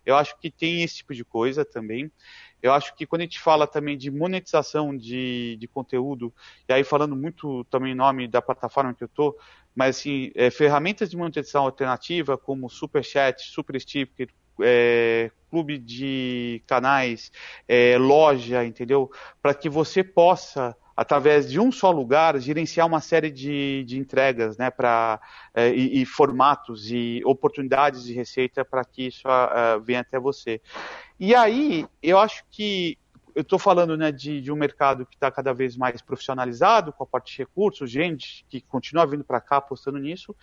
[0.05, 2.11] eu acho que tem esse tipo de coisa também.
[2.63, 6.33] Eu acho que quando a gente fala também de monetização de, de conteúdo,
[6.69, 9.37] e aí falando muito também em nome da plataforma que eu estou,
[9.75, 17.31] mas assim, é, ferramentas de monetização alternativa como Superchat, Super Sticker, é, clube de canais,
[17.69, 19.11] é, loja, entendeu?
[19.41, 24.57] Para que você possa através de um só lugar, gerenciar uma série de, de entregas
[24.57, 25.21] né, pra,
[25.53, 30.61] é, e, e, formatos e oportunidades de receita para que isso uh, venha até você.
[31.19, 32.97] E aí, eu acho que
[33.35, 37.03] eu estou falando né, de, de, um mercado que está cada vez mais profissionalizado, com
[37.03, 40.35] a parte de recursos, gente que continua vindo para cá apostando nisso.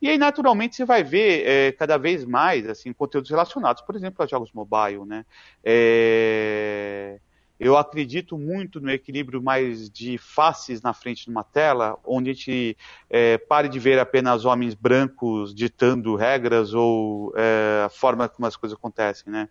[0.00, 4.22] E aí, naturalmente, você vai ver é, cada vez mais assim, conteúdos relacionados, por exemplo,
[4.22, 5.04] a jogos mobile.
[5.06, 5.24] Né?
[5.62, 7.18] É
[7.64, 12.34] eu acredito muito no equilíbrio mais de faces na frente de uma tela, onde a
[12.34, 12.76] gente
[13.08, 18.54] é, pare de ver apenas homens brancos ditando regras ou é, a forma como as
[18.54, 19.48] coisas acontecem, né?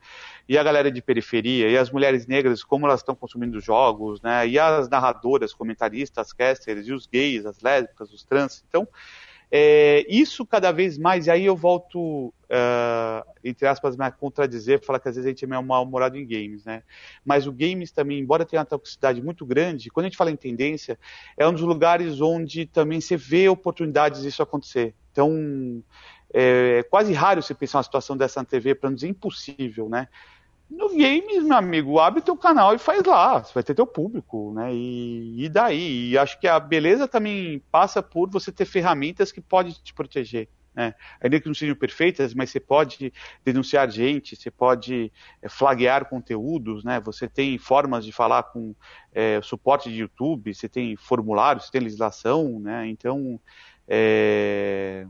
[0.48, 4.48] E a galera de periferia, e as mulheres negras, como elas estão consumindo jogos, né?
[4.48, 8.64] E as narradoras, comentaristas, casters, e os gays, as lésbicas, os trans.
[8.70, 8.88] Então,
[9.56, 15.00] é, isso cada vez mais, e aí eu volto, uh, entre aspas, a contradizer, falar
[15.00, 16.82] que às vezes a gente é meio mal-humorado em games, né?
[17.24, 20.36] Mas o games também, embora tenha uma toxicidade muito grande, quando a gente fala em
[20.36, 20.98] tendência,
[21.38, 24.96] é um dos lugares onde também você vê oportunidades disso acontecer.
[25.12, 25.84] Então,
[26.34, 30.08] é quase raro você pensar uma situação dessa na TV, para não dizer impossível, né?
[30.70, 33.44] No games, meu amigo, abre teu canal e faz lá.
[33.44, 34.74] Você vai ter teu público, né?
[34.74, 36.12] E, e daí?
[36.12, 40.50] E acho que a beleza também passa por você ter ferramentas que podem te proteger.
[40.76, 40.96] Né?
[41.22, 43.14] Ainda que não sejam perfeitas, mas você pode
[43.46, 47.00] denunciar gente, você pode é, flaguear conteúdos, né?
[47.02, 48.74] Você tem formas de falar com
[49.14, 52.88] é, suporte de YouTube, você tem formulários, você tem legislação, né?
[52.88, 53.40] Então,
[53.88, 55.06] é,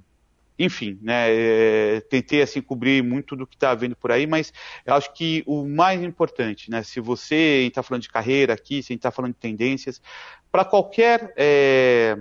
[0.58, 4.54] enfim, né, é, tentei assim cobrir muito do que está vendo por aí, mas
[4.86, 8.94] eu acho que o mais importante, né, se você está falando de carreira aqui, se
[8.94, 10.02] está falando de tendências,
[10.52, 12.18] para qualquer é,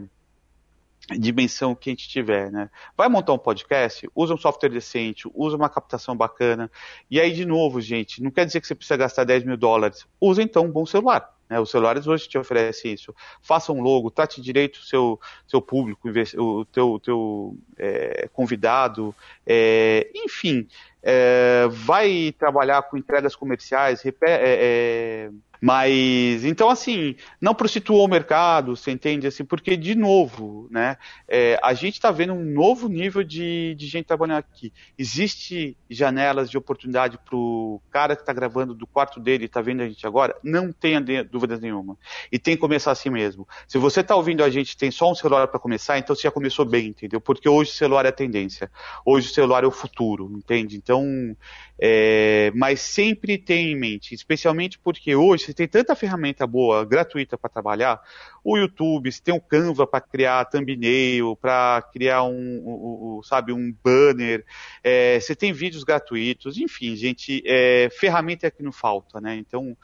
[1.10, 5.56] dimensão que a gente tiver, né, vai montar um podcast, usa um software decente, usa
[5.56, 6.70] uma captação bacana,
[7.10, 10.06] e aí de novo, gente, não quer dizer que você precisa gastar 10 mil dólares,
[10.20, 11.32] usa então um bom celular.
[11.52, 11.60] Né?
[11.60, 13.14] Os celulares hoje te oferecem isso.
[13.42, 19.14] Faça um logo, trate direito o seu, seu público, o teu, teu é, convidado,
[19.46, 20.66] é, enfim,
[21.02, 25.30] é, vai trabalhar com entregas comerciais, é, é,
[25.64, 29.28] Mas, então, assim, não prostituou o mercado, você entende?
[29.28, 30.96] Assim, porque, de novo, né,
[31.28, 34.72] é, a gente está vendo um novo nível de, de gente trabalhando aqui.
[34.98, 39.60] Existe janelas de oportunidade para o cara que está gravando do quarto dele e está
[39.60, 40.36] vendo a gente agora?
[40.42, 41.96] Não tenha dúvidas nenhuma.
[42.32, 43.46] E tem que começar assim mesmo.
[43.68, 46.30] Se você está ouvindo a gente tem só um celular para começar, então você já
[46.32, 47.20] começou bem, entendeu?
[47.20, 48.68] Porque hoje o celular é a tendência.
[49.06, 50.76] Hoje o celular é o futuro, entende?
[50.76, 51.36] Então,
[51.84, 57.36] é, mas sempre tenha em mente, especialmente porque hoje você tem tanta ferramenta boa, gratuita
[57.36, 58.00] para trabalhar,
[58.44, 63.52] o YouTube, você tem o Canva para criar thumbnail, para criar um, um, um, sabe,
[63.52, 64.44] um banner,
[64.84, 69.34] é, você tem vídeos gratuitos, enfim, gente, é, ferramenta é que não falta, né?
[69.34, 69.76] Então,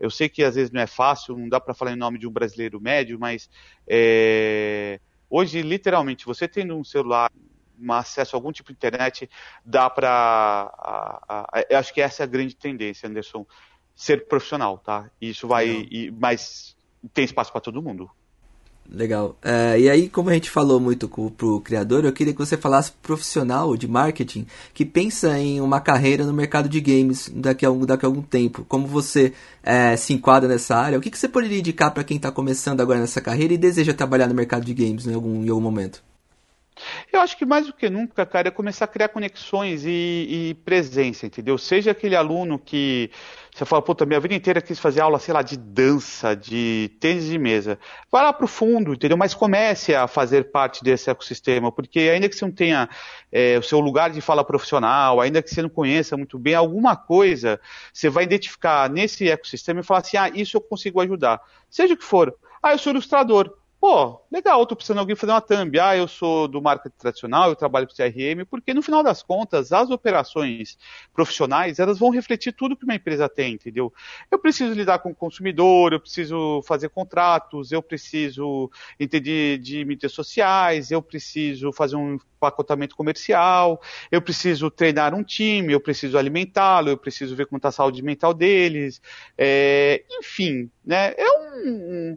[0.00, 2.26] eu sei que às vezes não é fácil, não dá para falar em nome de
[2.26, 3.48] um brasileiro médio, mas
[3.86, 4.98] é,
[5.30, 7.30] hoje, literalmente, você tendo um celular,
[7.80, 9.28] um acesso a algum tipo de internet,
[9.64, 11.56] dá para.
[11.68, 13.46] Eu acho que essa é a grande tendência, Anderson,
[13.94, 15.10] ser profissional, tá?
[15.20, 15.68] Isso vai.
[15.90, 16.76] E, mas
[17.12, 18.10] tem espaço para todo mundo.
[18.90, 19.36] Legal.
[19.42, 22.56] É, e aí, como a gente falou muito com, pro criador, eu queria que você
[22.56, 27.70] falasse profissional de marketing que pensa em uma carreira no mercado de games daqui a,
[27.70, 28.64] um, daqui a algum tempo.
[28.68, 30.98] Como você é, se enquadra nessa área?
[30.98, 33.94] O que, que você poderia indicar para quem está começando agora nessa carreira e deseja
[33.94, 36.02] trabalhar no mercado de games em algum, em algum momento?
[37.12, 40.54] Eu acho que mais do que nunca, cara, é começar a criar conexões e, e
[40.64, 41.56] presença, entendeu?
[41.56, 43.10] Seja aquele aluno que
[43.54, 47.26] você fala, puta, minha vida inteira quis fazer aula, sei lá, de dança, de tênis
[47.26, 47.78] de mesa.
[48.10, 49.16] Vai lá pro fundo, entendeu?
[49.16, 52.88] Mas comece a fazer parte desse ecossistema, porque ainda que você não tenha
[53.30, 56.96] é, o seu lugar de fala profissional, ainda que você não conheça muito bem alguma
[56.96, 57.60] coisa,
[57.92, 61.40] você vai identificar nesse ecossistema e falar assim, ah, isso eu consigo ajudar.
[61.70, 62.34] Seja o que for.
[62.60, 63.54] Ah, eu sou ilustrador
[63.84, 65.78] pô, legal, tô precisando de alguém fazer uma thumb.
[65.78, 69.72] Ah, eu sou do marketing tradicional, eu trabalho com CRM, porque no final das contas,
[69.72, 70.78] as operações
[71.12, 73.92] profissionais, elas vão refletir tudo que uma empresa tem, entendeu?
[74.30, 80.12] Eu preciso lidar com o consumidor, eu preciso fazer contratos, eu preciso entender de mídias
[80.12, 86.88] sociais, eu preciso fazer um pacotamento comercial, eu preciso treinar um time, eu preciso alimentá-lo,
[86.88, 89.02] eu preciso ver como está a saúde mental deles,
[89.36, 91.12] é, enfim, né?
[91.18, 92.16] É um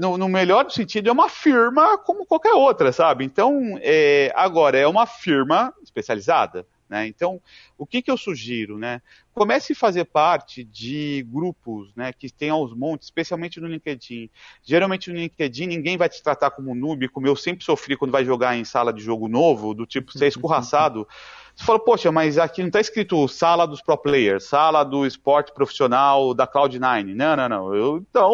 [0.00, 3.24] no, no, melhor sentido, é uma firma como qualquer outra, sabe?
[3.24, 6.66] Então, é, agora, é uma firma especializada.
[6.88, 7.06] Né?
[7.06, 7.40] Então,
[7.76, 8.78] o que, que eu sugiro?
[8.78, 9.02] Né?
[9.34, 14.30] Comece a fazer parte de grupos né, que tem aos montes, especialmente no LinkedIn.
[14.62, 18.24] Geralmente no LinkedIn ninguém vai te tratar como noob, como eu sempre sofri quando vai
[18.24, 21.06] jogar em sala de jogo novo, do tipo ser escorraçado.
[21.54, 25.52] Você fala, poxa, mas aqui não está escrito sala dos pro players, sala do esporte
[25.52, 27.14] profissional da Cloud9.
[27.14, 27.74] Não, não, não.
[27.74, 28.30] Eu, então,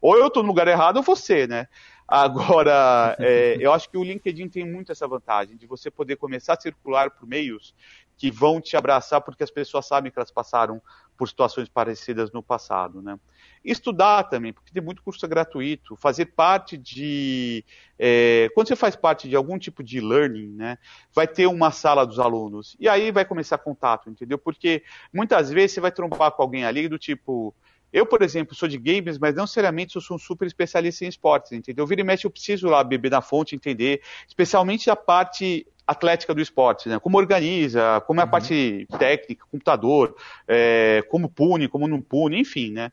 [0.00, 1.66] ou eu estou no lugar errado ou você, né?
[2.06, 6.54] Agora, é, eu acho que o LinkedIn tem muito essa vantagem de você poder começar
[6.54, 7.74] a circular por meios
[8.16, 10.80] que vão te abraçar porque as pessoas sabem que elas passaram
[11.16, 13.18] por situações parecidas no passado, né?
[13.64, 17.64] Estudar também, porque tem muito curso gratuito, fazer parte de...
[17.98, 20.78] É, quando você faz parte de algum tipo de learning, né,
[21.14, 24.38] vai ter uma sala dos alunos, e aí vai começar contato, entendeu?
[24.38, 24.82] Porque
[25.12, 27.54] muitas vezes você vai trombar com alguém ali do tipo...
[27.94, 31.08] Eu, por exemplo, sou de games, mas não seriamente eu sou um super especialista em
[31.08, 31.86] esportes, entendeu?
[31.86, 36.40] Vira e mexe, eu preciso lá beber na fonte, entender, especialmente a parte atlética do
[36.40, 36.98] esporte, né?
[36.98, 38.30] Como organiza, como é a uhum.
[38.32, 40.16] parte técnica, computador,
[40.48, 42.90] é, como pune, como não pune, enfim, né?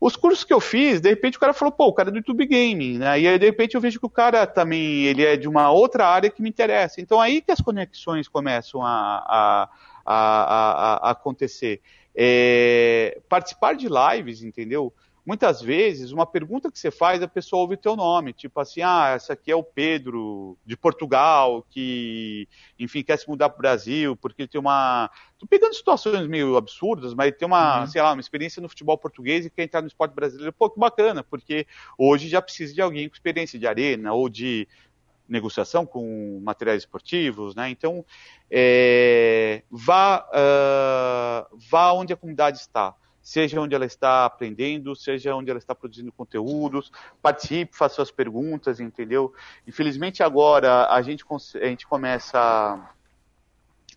[0.00, 2.18] Os cursos que eu fiz, de repente o cara falou, pô, o cara é do
[2.18, 3.18] YouTube Gaming, né?
[3.18, 6.06] E aí, de repente, eu vejo que o cara também, ele é de uma outra
[6.06, 7.00] área que me interessa.
[7.00, 9.68] Então, aí que as conexões começam a, a,
[10.06, 11.80] a, a acontecer.
[12.14, 14.92] É, participar de lives, entendeu?
[15.26, 18.82] muitas vezes, uma pergunta que você faz, a pessoa ouve o teu nome, tipo assim,
[18.82, 22.46] ah, esse aqui é o Pedro de Portugal, que,
[22.78, 25.10] enfim, quer se mudar para o Brasil, porque ele tem uma...
[25.38, 27.86] Tô pegando situações meio absurdas, mas tem uma, uhum.
[27.86, 30.52] sei lá, uma experiência no futebol português e quer entrar no esporte brasileiro.
[30.52, 34.68] Pô, que bacana, porque hoje já precisa de alguém com experiência de arena ou de
[35.28, 37.70] negociação com materiais esportivos, né?
[37.70, 38.04] Então,
[38.50, 42.94] é, vá, uh, vá onde a comunidade está
[43.24, 48.80] seja onde ela está aprendendo, seja onde ela está produzindo conteúdos, participe, faça suas perguntas,
[48.80, 49.32] entendeu?
[49.66, 52.38] Infelizmente agora a gente, a gente começa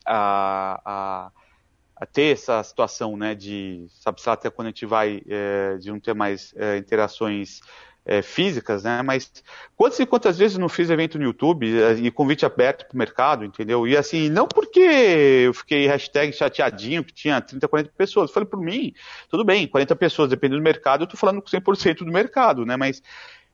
[0.06, 1.32] a, a,
[1.98, 6.00] a ter essa situação, né, de, sabe, até quando a gente vai, é, de não
[6.00, 7.60] ter mais é, interações
[8.08, 9.01] é, físicas, né?
[9.01, 9.43] Mas
[9.76, 12.97] quantas e quantas vezes não fiz evento no YouTube é, e convite aberto para o
[12.97, 13.86] mercado, entendeu?
[13.86, 18.30] E assim, não porque eu fiquei hashtag chateadinho que tinha 30, 40 pessoas.
[18.30, 18.93] Eu falei por mim,
[19.30, 22.78] tudo bem, 40 pessoas, dependendo do mercado, eu estou falando com 100% do mercado, né?
[22.78, 23.03] Mas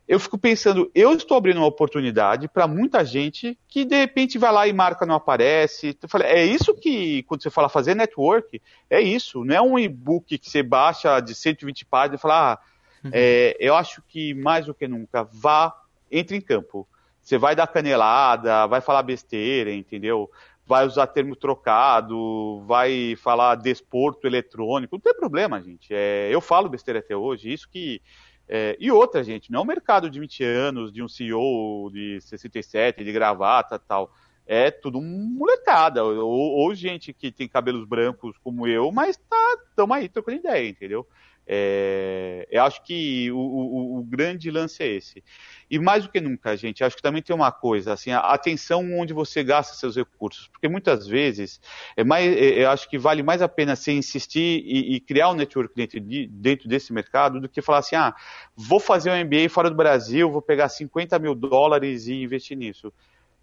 [0.07, 4.51] eu fico pensando, eu estou abrindo uma oportunidade para muita gente que de repente vai
[4.51, 5.97] lá e marca não aparece.
[5.99, 9.43] Eu falei, é isso que, quando você fala fazer network, é isso.
[9.43, 12.59] Não é um e-book que você baixa de 120 páginas e fala, ah,
[13.03, 13.11] uhum.
[13.13, 15.75] é, eu acho que mais do que nunca, vá,
[16.11, 16.87] entre em campo.
[17.21, 20.29] Você vai dar canelada, vai falar besteira, entendeu?
[20.65, 25.93] Vai usar termo trocado, vai falar desporto eletrônico, não tem problema, gente.
[25.93, 28.01] É, eu falo besteira até hoje, isso que
[28.47, 32.19] é, e outra, gente, não é um mercado de 20 anos, de um CEO de
[32.21, 34.13] 67, de gravata tal.
[34.45, 39.93] É tudo molecada, ou, ou gente que tem cabelos brancos como eu, mas tá, tamo
[39.93, 41.07] aí trocando ideia, entendeu?
[41.45, 45.23] É, eu acho que o, o, o, grande lance é esse.
[45.69, 48.97] E mais do que nunca, gente, acho que também tem uma coisa, assim, a atenção
[48.97, 51.59] onde você gasta seus recursos, porque muitas vezes
[51.97, 55.31] é mais, é, eu acho que vale mais a pena você insistir e, e criar
[55.31, 58.15] um network dentro, de, dentro desse mercado do que falar assim, ah,
[58.55, 62.93] vou fazer um MBA fora do Brasil, vou pegar 50 mil dólares e investir nisso.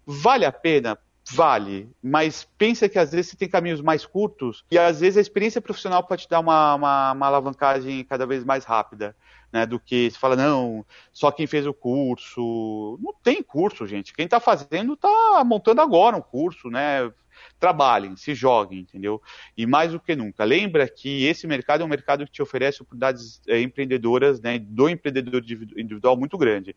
[0.05, 0.97] Vale a pena?
[1.29, 5.21] Vale, mas pensa que às vezes você tem caminhos mais curtos e às vezes a
[5.21, 9.15] experiência profissional pode te dar uma, uma, uma alavancagem cada vez mais rápida.
[9.53, 12.97] Né, do que se fala, não, só quem fez o curso.
[13.01, 14.13] Não tem curso, gente.
[14.13, 17.11] Quem está fazendo está montando agora um curso, né?
[17.59, 19.21] Trabalhem, se joguem, entendeu?
[19.57, 22.81] E mais do que nunca, lembra que esse mercado é um mercado que te oferece
[22.81, 25.43] oportunidades é, empreendedoras, né, do empreendedor
[25.75, 26.73] individual muito grande.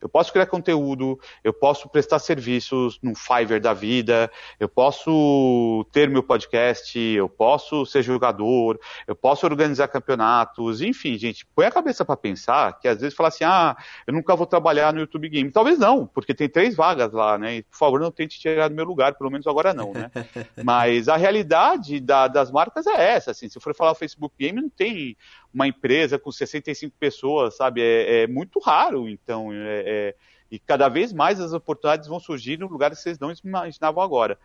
[0.00, 4.30] Eu posso criar conteúdo, eu posso prestar serviços no Fiverr da vida,
[4.60, 11.46] eu posso ter meu podcast, eu posso ser jogador, eu posso organizar campeonatos, enfim, gente,
[11.54, 13.76] põe a cabeça para pensar que às vezes fala assim, ah,
[14.06, 15.50] eu nunca vou trabalhar no YouTube Game.
[15.50, 17.56] Talvez não, porque tem três vagas lá, né?
[17.56, 20.10] E, por favor, não tente tirar do meu lugar, pelo menos agora não, né?
[20.62, 24.60] Mas a realidade da, das marcas é essa, assim, se for falar o Facebook Game,
[24.60, 25.16] não tem
[25.56, 27.80] uma empresa com 65 pessoas, sabe?
[27.80, 29.50] É, é muito raro, então.
[29.50, 30.14] É, é,
[30.50, 34.38] e cada vez mais as oportunidades vão surgir no lugar que vocês não imaginavam agora.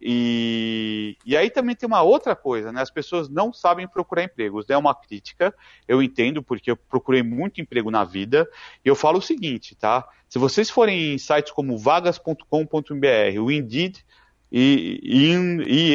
[0.00, 2.80] E, e aí também tem uma outra coisa, né?
[2.80, 4.64] As pessoas não sabem procurar empregos.
[4.70, 5.52] É uma crítica,
[5.86, 8.48] eu entendo, porque eu procurei muito emprego na vida.
[8.84, 10.08] E eu falo o seguinte, tá?
[10.28, 14.04] Se vocês forem em sites como vagas.com.br, o Indeed,
[14.50, 15.00] e,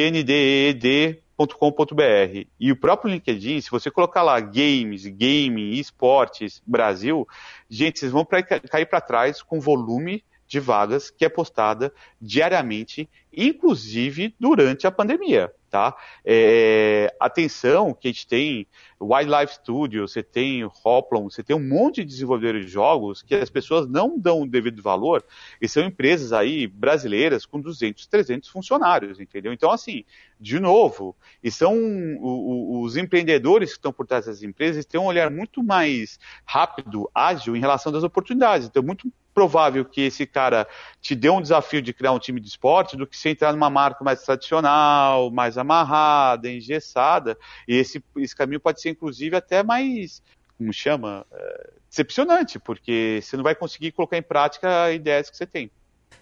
[0.08, 7.26] INDED com.br E o próprio LinkedIn, se você colocar lá games, gaming, esportes, Brasil,
[7.68, 13.08] gente, vocês vão pra, cair para trás com volume de vagas que é postada diariamente,
[13.32, 15.96] inclusive durante a pandemia tá?
[16.24, 18.66] É, atenção que a gente tem
[19.00, 23.50] Wildlife Studio, você tem Hoplon, você tem um monte de desenvolvedores de jogos que as
[23.50, 25.24] pessoas não dão o devido valor
[25.60, 29.52] e são empresas aí brasileiras com 200, 300 funcionários, entendeu?
[29.52, 30.04] Então, assim,
[30.40, 35.00] de novo, e são o, o, os empreendedores que estão por trás das empresas têm
[35.00, 38.66] um olhar muito mais rápido, ágil em relação das oportunidades.
[38.66, 40.66] Então, muito provável que esse cara
[41.00, 43.70] te dê um desafio de criar um time de esporte do que se entrar numa
[43.70, 47.38] marca mais tradicional, mais amarrada, engessada.
[47.68, 50.20] E esse, esse caminho pode ser, inclusive, até mais,
[50.56, 55.46] como chama, é, decepcionante, porque você não vai conseguir colocar em prática ideias que você
[55.46, 55.70] tem.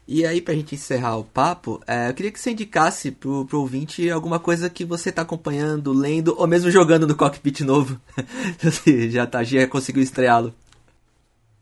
[0.07, 3.61] E aí, pra gente encerrar o papo, é, eu queria que você indicasse pro, pro
[3.61, 7.99] ouvinte alguma coisa que você tá acompanhando, lendo, ou mesmo jogando no cockpit novo.
[9.09, 10.55] já, tá, já conseguiu estreá-lo.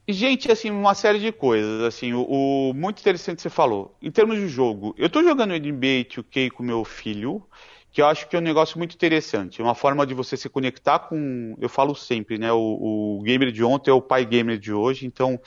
[0.06, 3.96] Gente, assim, uma série de coisas, assim, o, o, muito interessante que você falou.
[4.02, 7.42] Em termos de jogo, eu tô jogando NBA 2K com meu filho,
[7.90, 9.62] que eu acho que é um negócio muito interessante.
[9.62, 13.50] É uma forma de você se conectar com, eu falo sempre, né, o, o gamer
[13.50, 15.40] de ontem é o pai gamer de hoje, então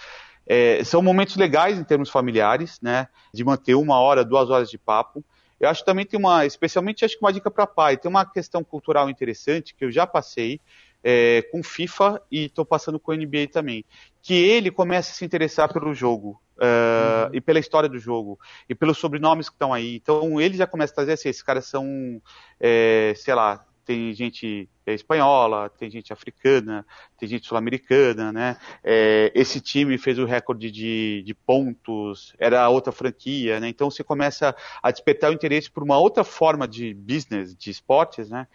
[0.47, 4.77] é, são momentos legais em termos familiares, né, de manter uma hora, duas horas de
[4.79, 5.23] papo.
[5.59, 8.63] Eu acho também tem uma, especialmente acho que uma dica para pai, tem uma questão
[8.63, 10.59] cultural interessante que eu já passei,
[11.03, 13.85] é, com FIFA e estou passando com NBA também.
[14.21, 16.41] Que ele comece a se interessar pelo jogo.
[16.57, 17.35] Uh, uhum.
[17.35, 19.95] E pela história do jogo, e pelos sobrenomes que estão aí.
[19.95, 22.19] Então ele já começa a trazer assim: esses caras são,
[22.59, 26.85] é, sei lá, tem gente espanhola, tem gente africana,
[27.17, 28.57] tem gente sul-americana, né?
[28.83, 33.69] É, esse time fez o recorde de, de, pontos, era outra franquia, né?
[33.69, 38.29] Então você começa a despertar o interesse por uma outra forma de business, de esportes,
[38.29, 38.45] né?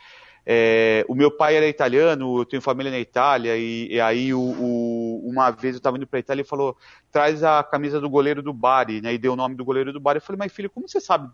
[0.44, 4.40] É, o meu pai era italiano, eu tenho família na Itália, e, e aí o,
[4.40, 6.76] o, uma vez eu estava indo para a Itália e falou:
[7.10, 9.14] traz a camisa do goleiro do Bari, né?
[9.14, 10.18] E deu o nome do goleiro do Bari.
[10.18, 11.30] Eu falei, mas filho, como você sabe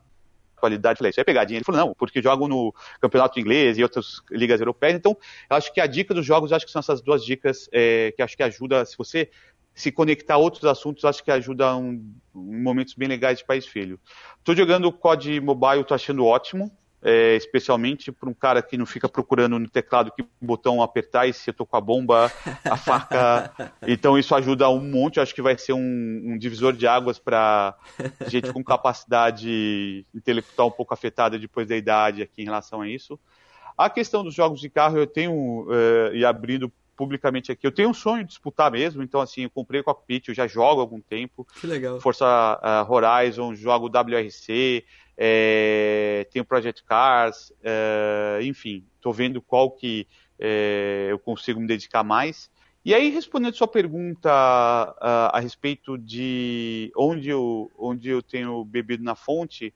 [0.59, 0.95] qualidade?
[0.95, 1.59] Eu falei, isso é pegadinha.
[1.59, 4.97] Ele falou, não, porque jogo no campeonato inglês e outras ligas europeias.
[4.97, 5.17] Então,
[5.49, 8.37] acho que a dica dos jogos, acho que são essas duas dicas é, que acho
[8.37, 9.31] que ajuda, se você
[9.75, 13.99] se conectar a outros assuntos, acho que ajuda um, momentos bem legais de país filho.
[14.39, 18.85] Estou jogando o COD Mobile, estou achando ótimo é, especialmente para um cara que não
[18.87, 22.33] fica procurando no teclado que botão apertar e se eu tô com a bomba,
[22.65, 23.53] a faca.
[23.87, 27.75] Então isso ajuda um monte, acho que vai ser um, um divisor de águas para
[28.27, 33.19] gente com capacidade intelectual um pouco afetada depois da idade aqui em relação a isso.
[33.77, 37.91] A questão dos jogos de carro, eu tenho, uh, e abrindo publicamente aqui, eu tenho
[37.91, 40.83] um sonho de disputar mesmo, então assim, eu comprei o cockpit, eu já jogo há
[40.83, 41.47] algum tempo.
[41.61, 42.01] Que legal.
[42.01, 42.27] Força
[42.61, 44.85] uh, Horizon, jogo WRC,
[45.19, 50.07] é, tem o Project Cars, é, enfim, estou vendo qual que
[50.39, 52.49] é, eu consigo me dedicar mais.
[52.85, 59.03] E aí, respondendo sua pergunta a, a respeito de onde eu, onde eu tenho bebido
[59.03, 59.75] na fonte,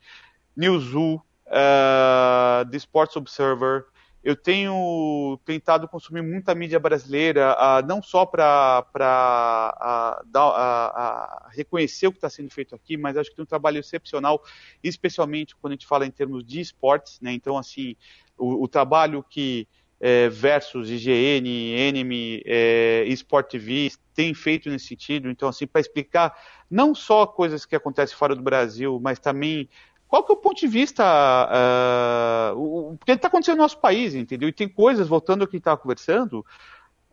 [0.56, 1.16] Newzoo,
[1.48, 3.86] uh, The Sports Observer,
[4.22, 8.86] eu tenho tentado consumir muita mídia brasileira, uh, não só para
[11.50, 14.42] reconhecer o que está sendo feito aqui, mas acho que tem um trabalho excepcional,
[14.82, 17.32] especialmente quando a gente fala em termos de esportes, né?
[17.32, 17.96] Então, assim,
[18.38, 19.66] o, o trabalho que
[20.02, 25.30] é, versus IGN, Enemy, é, Sport TV tem feito nesse sentido.
[25.30, 26.36] Então, assim, para explicar
[26.68, 29.68] não só coisas que acontecem fora do Brasil, mas também
[30.12, 31.02] qual que é o ponto de vista,
[32.54, 34.46] uh, o, que está acontecendo no nosso país, entendeu?
[34.46, 36.44] E tem coisas, voltando ao que estava conversando,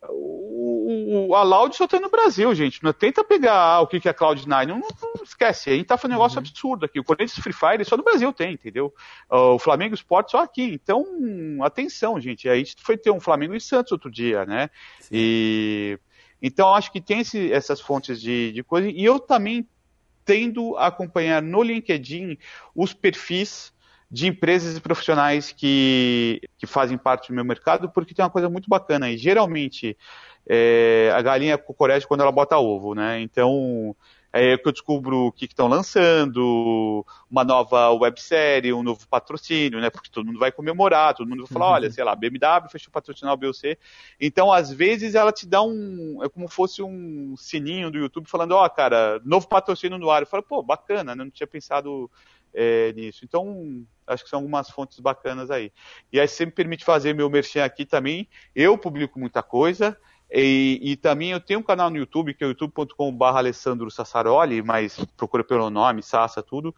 [0.04, 2.84] o, o, a Loud só tem no Brasil, gente.
[2.84, 5.70] Não tenta pegar o que, é Cloud9, não, não, esquece.
[5.70, 6.46] A gente tá falando um negócio uhum.
[6.46, 7.00] absurdo aqui.
[7.00, 8.94] O Corinthians Free Fire só no Brasil tem, entendeu?
[9.32, 10.64] Uh, o Flamengo Sport só aqui.
[10.64, 11.06] Então,
[11.62, 12.50] atenção, gente.
[12.50, 14.70] A gente foi ter um Flamengo e Santos outro dia, né?
[15.00, 15.08] Sim.
[15.14, 16.00] E
[16.42, 18.90] então acho que tem esse, essas fontes de, de coisa.
[18.90, 19.66] E eu também
[20.30, 22.38] tendo a acompanhar no LinkedIn
[22.76, 23.74] os perfis
[24.12, 28.48] de empresas e profissionais que, que fazem parte do meu mercado, porque tem uma coisa
[28.48, 29.10] muito bacana.
[29.10, 29.98] E geralmente
[30.48, 33.20] é, a galinha cocorete quando ela bota ovo, né?
[33.22, 33.96] Então
[34.32, 39.90] é que eu descubro o que estão lançando, uma nova websérie, um novo patrocínio, né?
[39.90, 41.74] Porque todo mundo vai comemorar, todo mundo vai falar, uhum.
[41.74, 43.78] olha, sei lá, BMW fechou patrocinar o BOC.
[44.22, 46.20] Então, às vezes, ela te dá um.
[46.24, 50.22] É como fosse um sininho do YouTube falando, ó, oh, cara, novo patrocínio no ar.
[50.22, 51.24] Eu falo, pô, bacana, né?
[51.24, 52.10] Não tinha pensado
[52.54, 53.26] é, nisso.
[53.26, 55.72] Então, acho que são algumas fontes bacanas aí.
[56.14, 58.28] E aí, me permite fazer meu merchan aqui também.
[58.56, 59.98] Eu publico muita coisa.
[60.32, 65.04] E, e, também eu tenho um canal no YouTube, que é youtube.com.br Alessandro Sassaroli, mas
[65.18, 66.74] procura pelo nome, Sassa, tudo.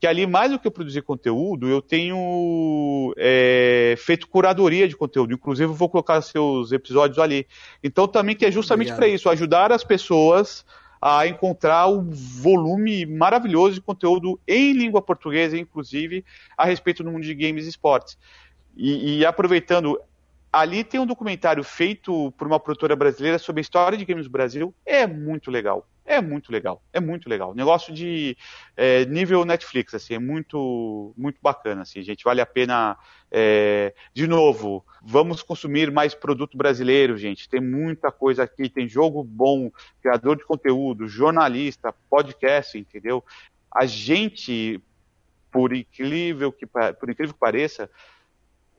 [0.00, 5.34] Que ali, mais do que eu produzir conteúdo, eu tenho é, feito curadoria de conteúdo.
[5.34, 7.46] Inclusive, eu vou colocar seus episódios ali.
[7.82, 10.64] Então, também que é justamente para isso, ajudar as pessoas
[11.00, 16.24] a encontrar o volume maravilhoso de conteúdo em língua portuguesa, inclusive,
[16.56, 18.18] a respeito do mundo de games e esportes.
[18.76, 19.96] E, e aproveitando
[20.60, 24.30] ali tem um documentário feito por uma produtora brasileira sobre a história de games do
[24.30, 24.74] Brasil.
[24.84, 25.86] É muito legal.
[26.04, 26.82] É muito legal.
[26.92, 27.54] É muito legal.
[27.54, 28.36] Negócio de
[28.76, 32.24] é, nível Netflix, assim, é muito, muito bacana, assim, gente.
[32.24, 32.96] Vale a pena.
[33.30, 37.48] É, de novo, vamos consumir mais produto brasileiro, gente.
[37.48, 38.68] Tem muita coisa aqui.
[38.68, 43.22] Tem jogo bom, criador de conteúdo, jornalista, podcast, entendeu?
[43.70, 44.80] A gente,
[45.50, 47.90] por incrível que, por incrível que pareça,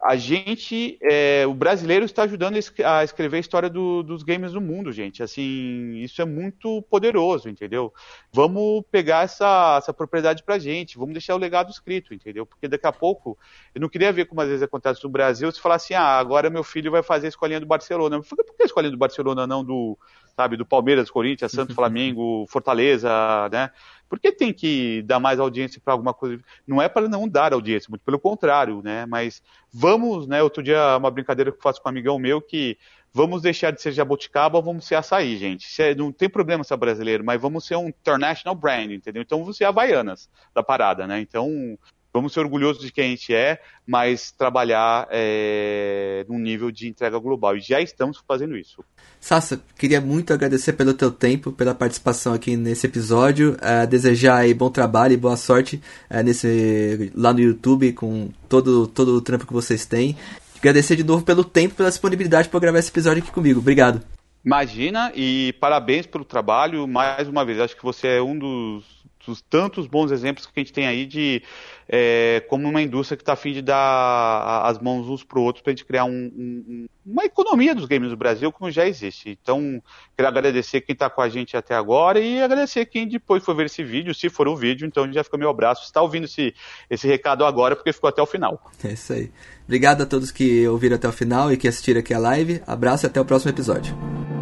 [0.07, 4.61] a gente, é, o brasileiro está ajudando a escrever a história do, dos games do
[4.61, 5.21] mundo, gente.
[5.21, 7.93] Assim, isso é muito poderoso, entendeu?
[8.31, 12.45] Vamos pegar essa, essa propriedade pra gente, vamos deixar o legado escrito, entendeu?
[12.45, 13.37] Porque daqui a pouco,
[13.75, 16.49] eu não queria ver como às vezes acontece no Brasil, se falar assim, ah, agora
[16.49, 18.21] meu filho vai fazer a escolinha do Barcelona.
[18.21, 19.97] Por que a escolinha do Barcelona não do,
[20.37, 23.09] sabe, do Palmeiras, Corinthians, Santos, Flamengo, Fortaleza,
[23.51, 23.71] né?
[24.07, 26.39] Por que tem que dar mais audiência para alguma coisa?
[26.65, 29.07] Não é para não dar audiência, muito pelo contrário, né?
[29.07, 29.41] Mas
[29.73, 30.43] vamos, né?
[30.43, 32.77] Outro dia, uma brincadeira que eu faço com um amigão meu que
[33.11, 35.81] vamos deixar de ser jabuticaba, vamos ser açaí, gente.
[35.81, 39.23] É, não tem problema ser brasileiro, mas vamos ser um international brand, entendeu?
[39.23, 41.19] Então vamos ser havaianas da parada, né?
[41.19, 41.77] Então
[42.17, 47.17] vamos ser orgulhosos de quem a gente é, mas trabalhar é, num nível de entrega
[47.19, 47.55] global.
[47.55, 48.83] E já estamos fazendo isso.
[49.19, 53.57] Sassa, queria muito agradecer pelo teu tempo, pela participação aqui nesse episódio.
[53.61, 58.87] É, desejar aí bom trabalho e boa sorte é, nesse, lá no YouTube com todo,
[58.87, 60.17] todo o trampo que vocês têm.
[60.57, 63.59] Agradecer de novo pelo tempo, pela disponibilidade para gravar esse episódio aqui comigo.
[63.59, 64.01] Obrigado.
[64.43, 67.59] Imagina e parabéns pelo trabalho mais uma vez.
[67.59, 68.85] Acho que você é um dos,
[69.27, 71.43] dos tantos bons exemplos que a gente tem aí de
[71.87, 75.61] é, como uma indústria que está afim de dar as mãos uns para o outro
[75.61, 79.37] para a gente criar um, um, uma economia dos games do Brasil como já existe.
[79.41, 79.81] Então,
[80.15, 83.65] quero agradecer quem está com a gente até agora e agradecer quem depois for ver
[83.65, 85.83] esse vídeo, se for o vídeo, então já fica meu abraço.
[85.83, 86.55] Está ouvindo esse,
[86.89, 88.61] esse recado agora porque ficou até o final.
[88.83, 89.31] É isso aí.
[89.65, 92.61] Obrigado a todos que ouviram até o final e que assistiram aqui a live.
[92.65, 94.36] Abraço e até o próximo episódio.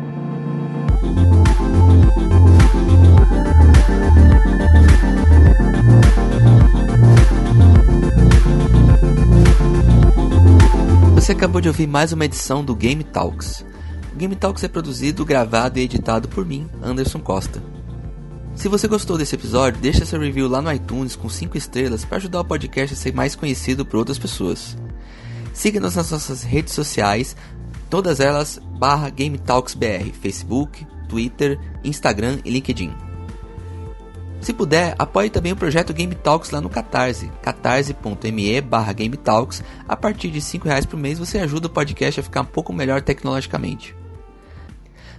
[11.32, 13.66] Acabou de ouvir mais uma edição do Game Talks.
[14.14, 17.64] O Game Talks é produzido, gravado e editado por mim, Anderson Costa.
[18.54, 22.18] Se você gostou desse episódio, deixa seu review lá no iTunes com 5 estrelas para
[22.18, 24.78] ajudar o podcast a ser mais conhecido por outras pessoas.
[25.54, 27.36] Siga-nos nas nossas redes sociais,
[27.90, 33.05] todas elas barra Game Talks BR, Facebook, Twitter, Instagram e LinkedIn.
[34.46, 39.64] Se puder, apoie também o projeto Game Talks lá no Catarse, catarse.me barra Game Talks.
[39.88, 42.72] A partir de R$ reais por mês você ajuda o podcast a ficar um pouco
[42.72, 43.96] melhor tecnologicamente.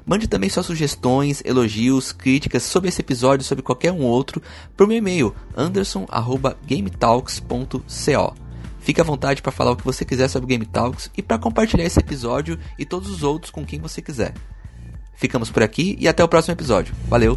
[0.07, 4.41] Mande também suas sugestões, elogios, críticas sobre esse episódio sobre qualquer um outro
[4.77, 8.35] por meu e-mail anderson@gametalks.co.
[8.79, 11.83] Fique à vontade para falar o que você quiser sobre Game Talks e para compartilhar
[11.83, 14.35] esse episódio e todos os outros com quem você quiser.
[15.17, 16.95] Ficamos por aqui e até o próximo episódio.
[17.09, 17.37] Valeu!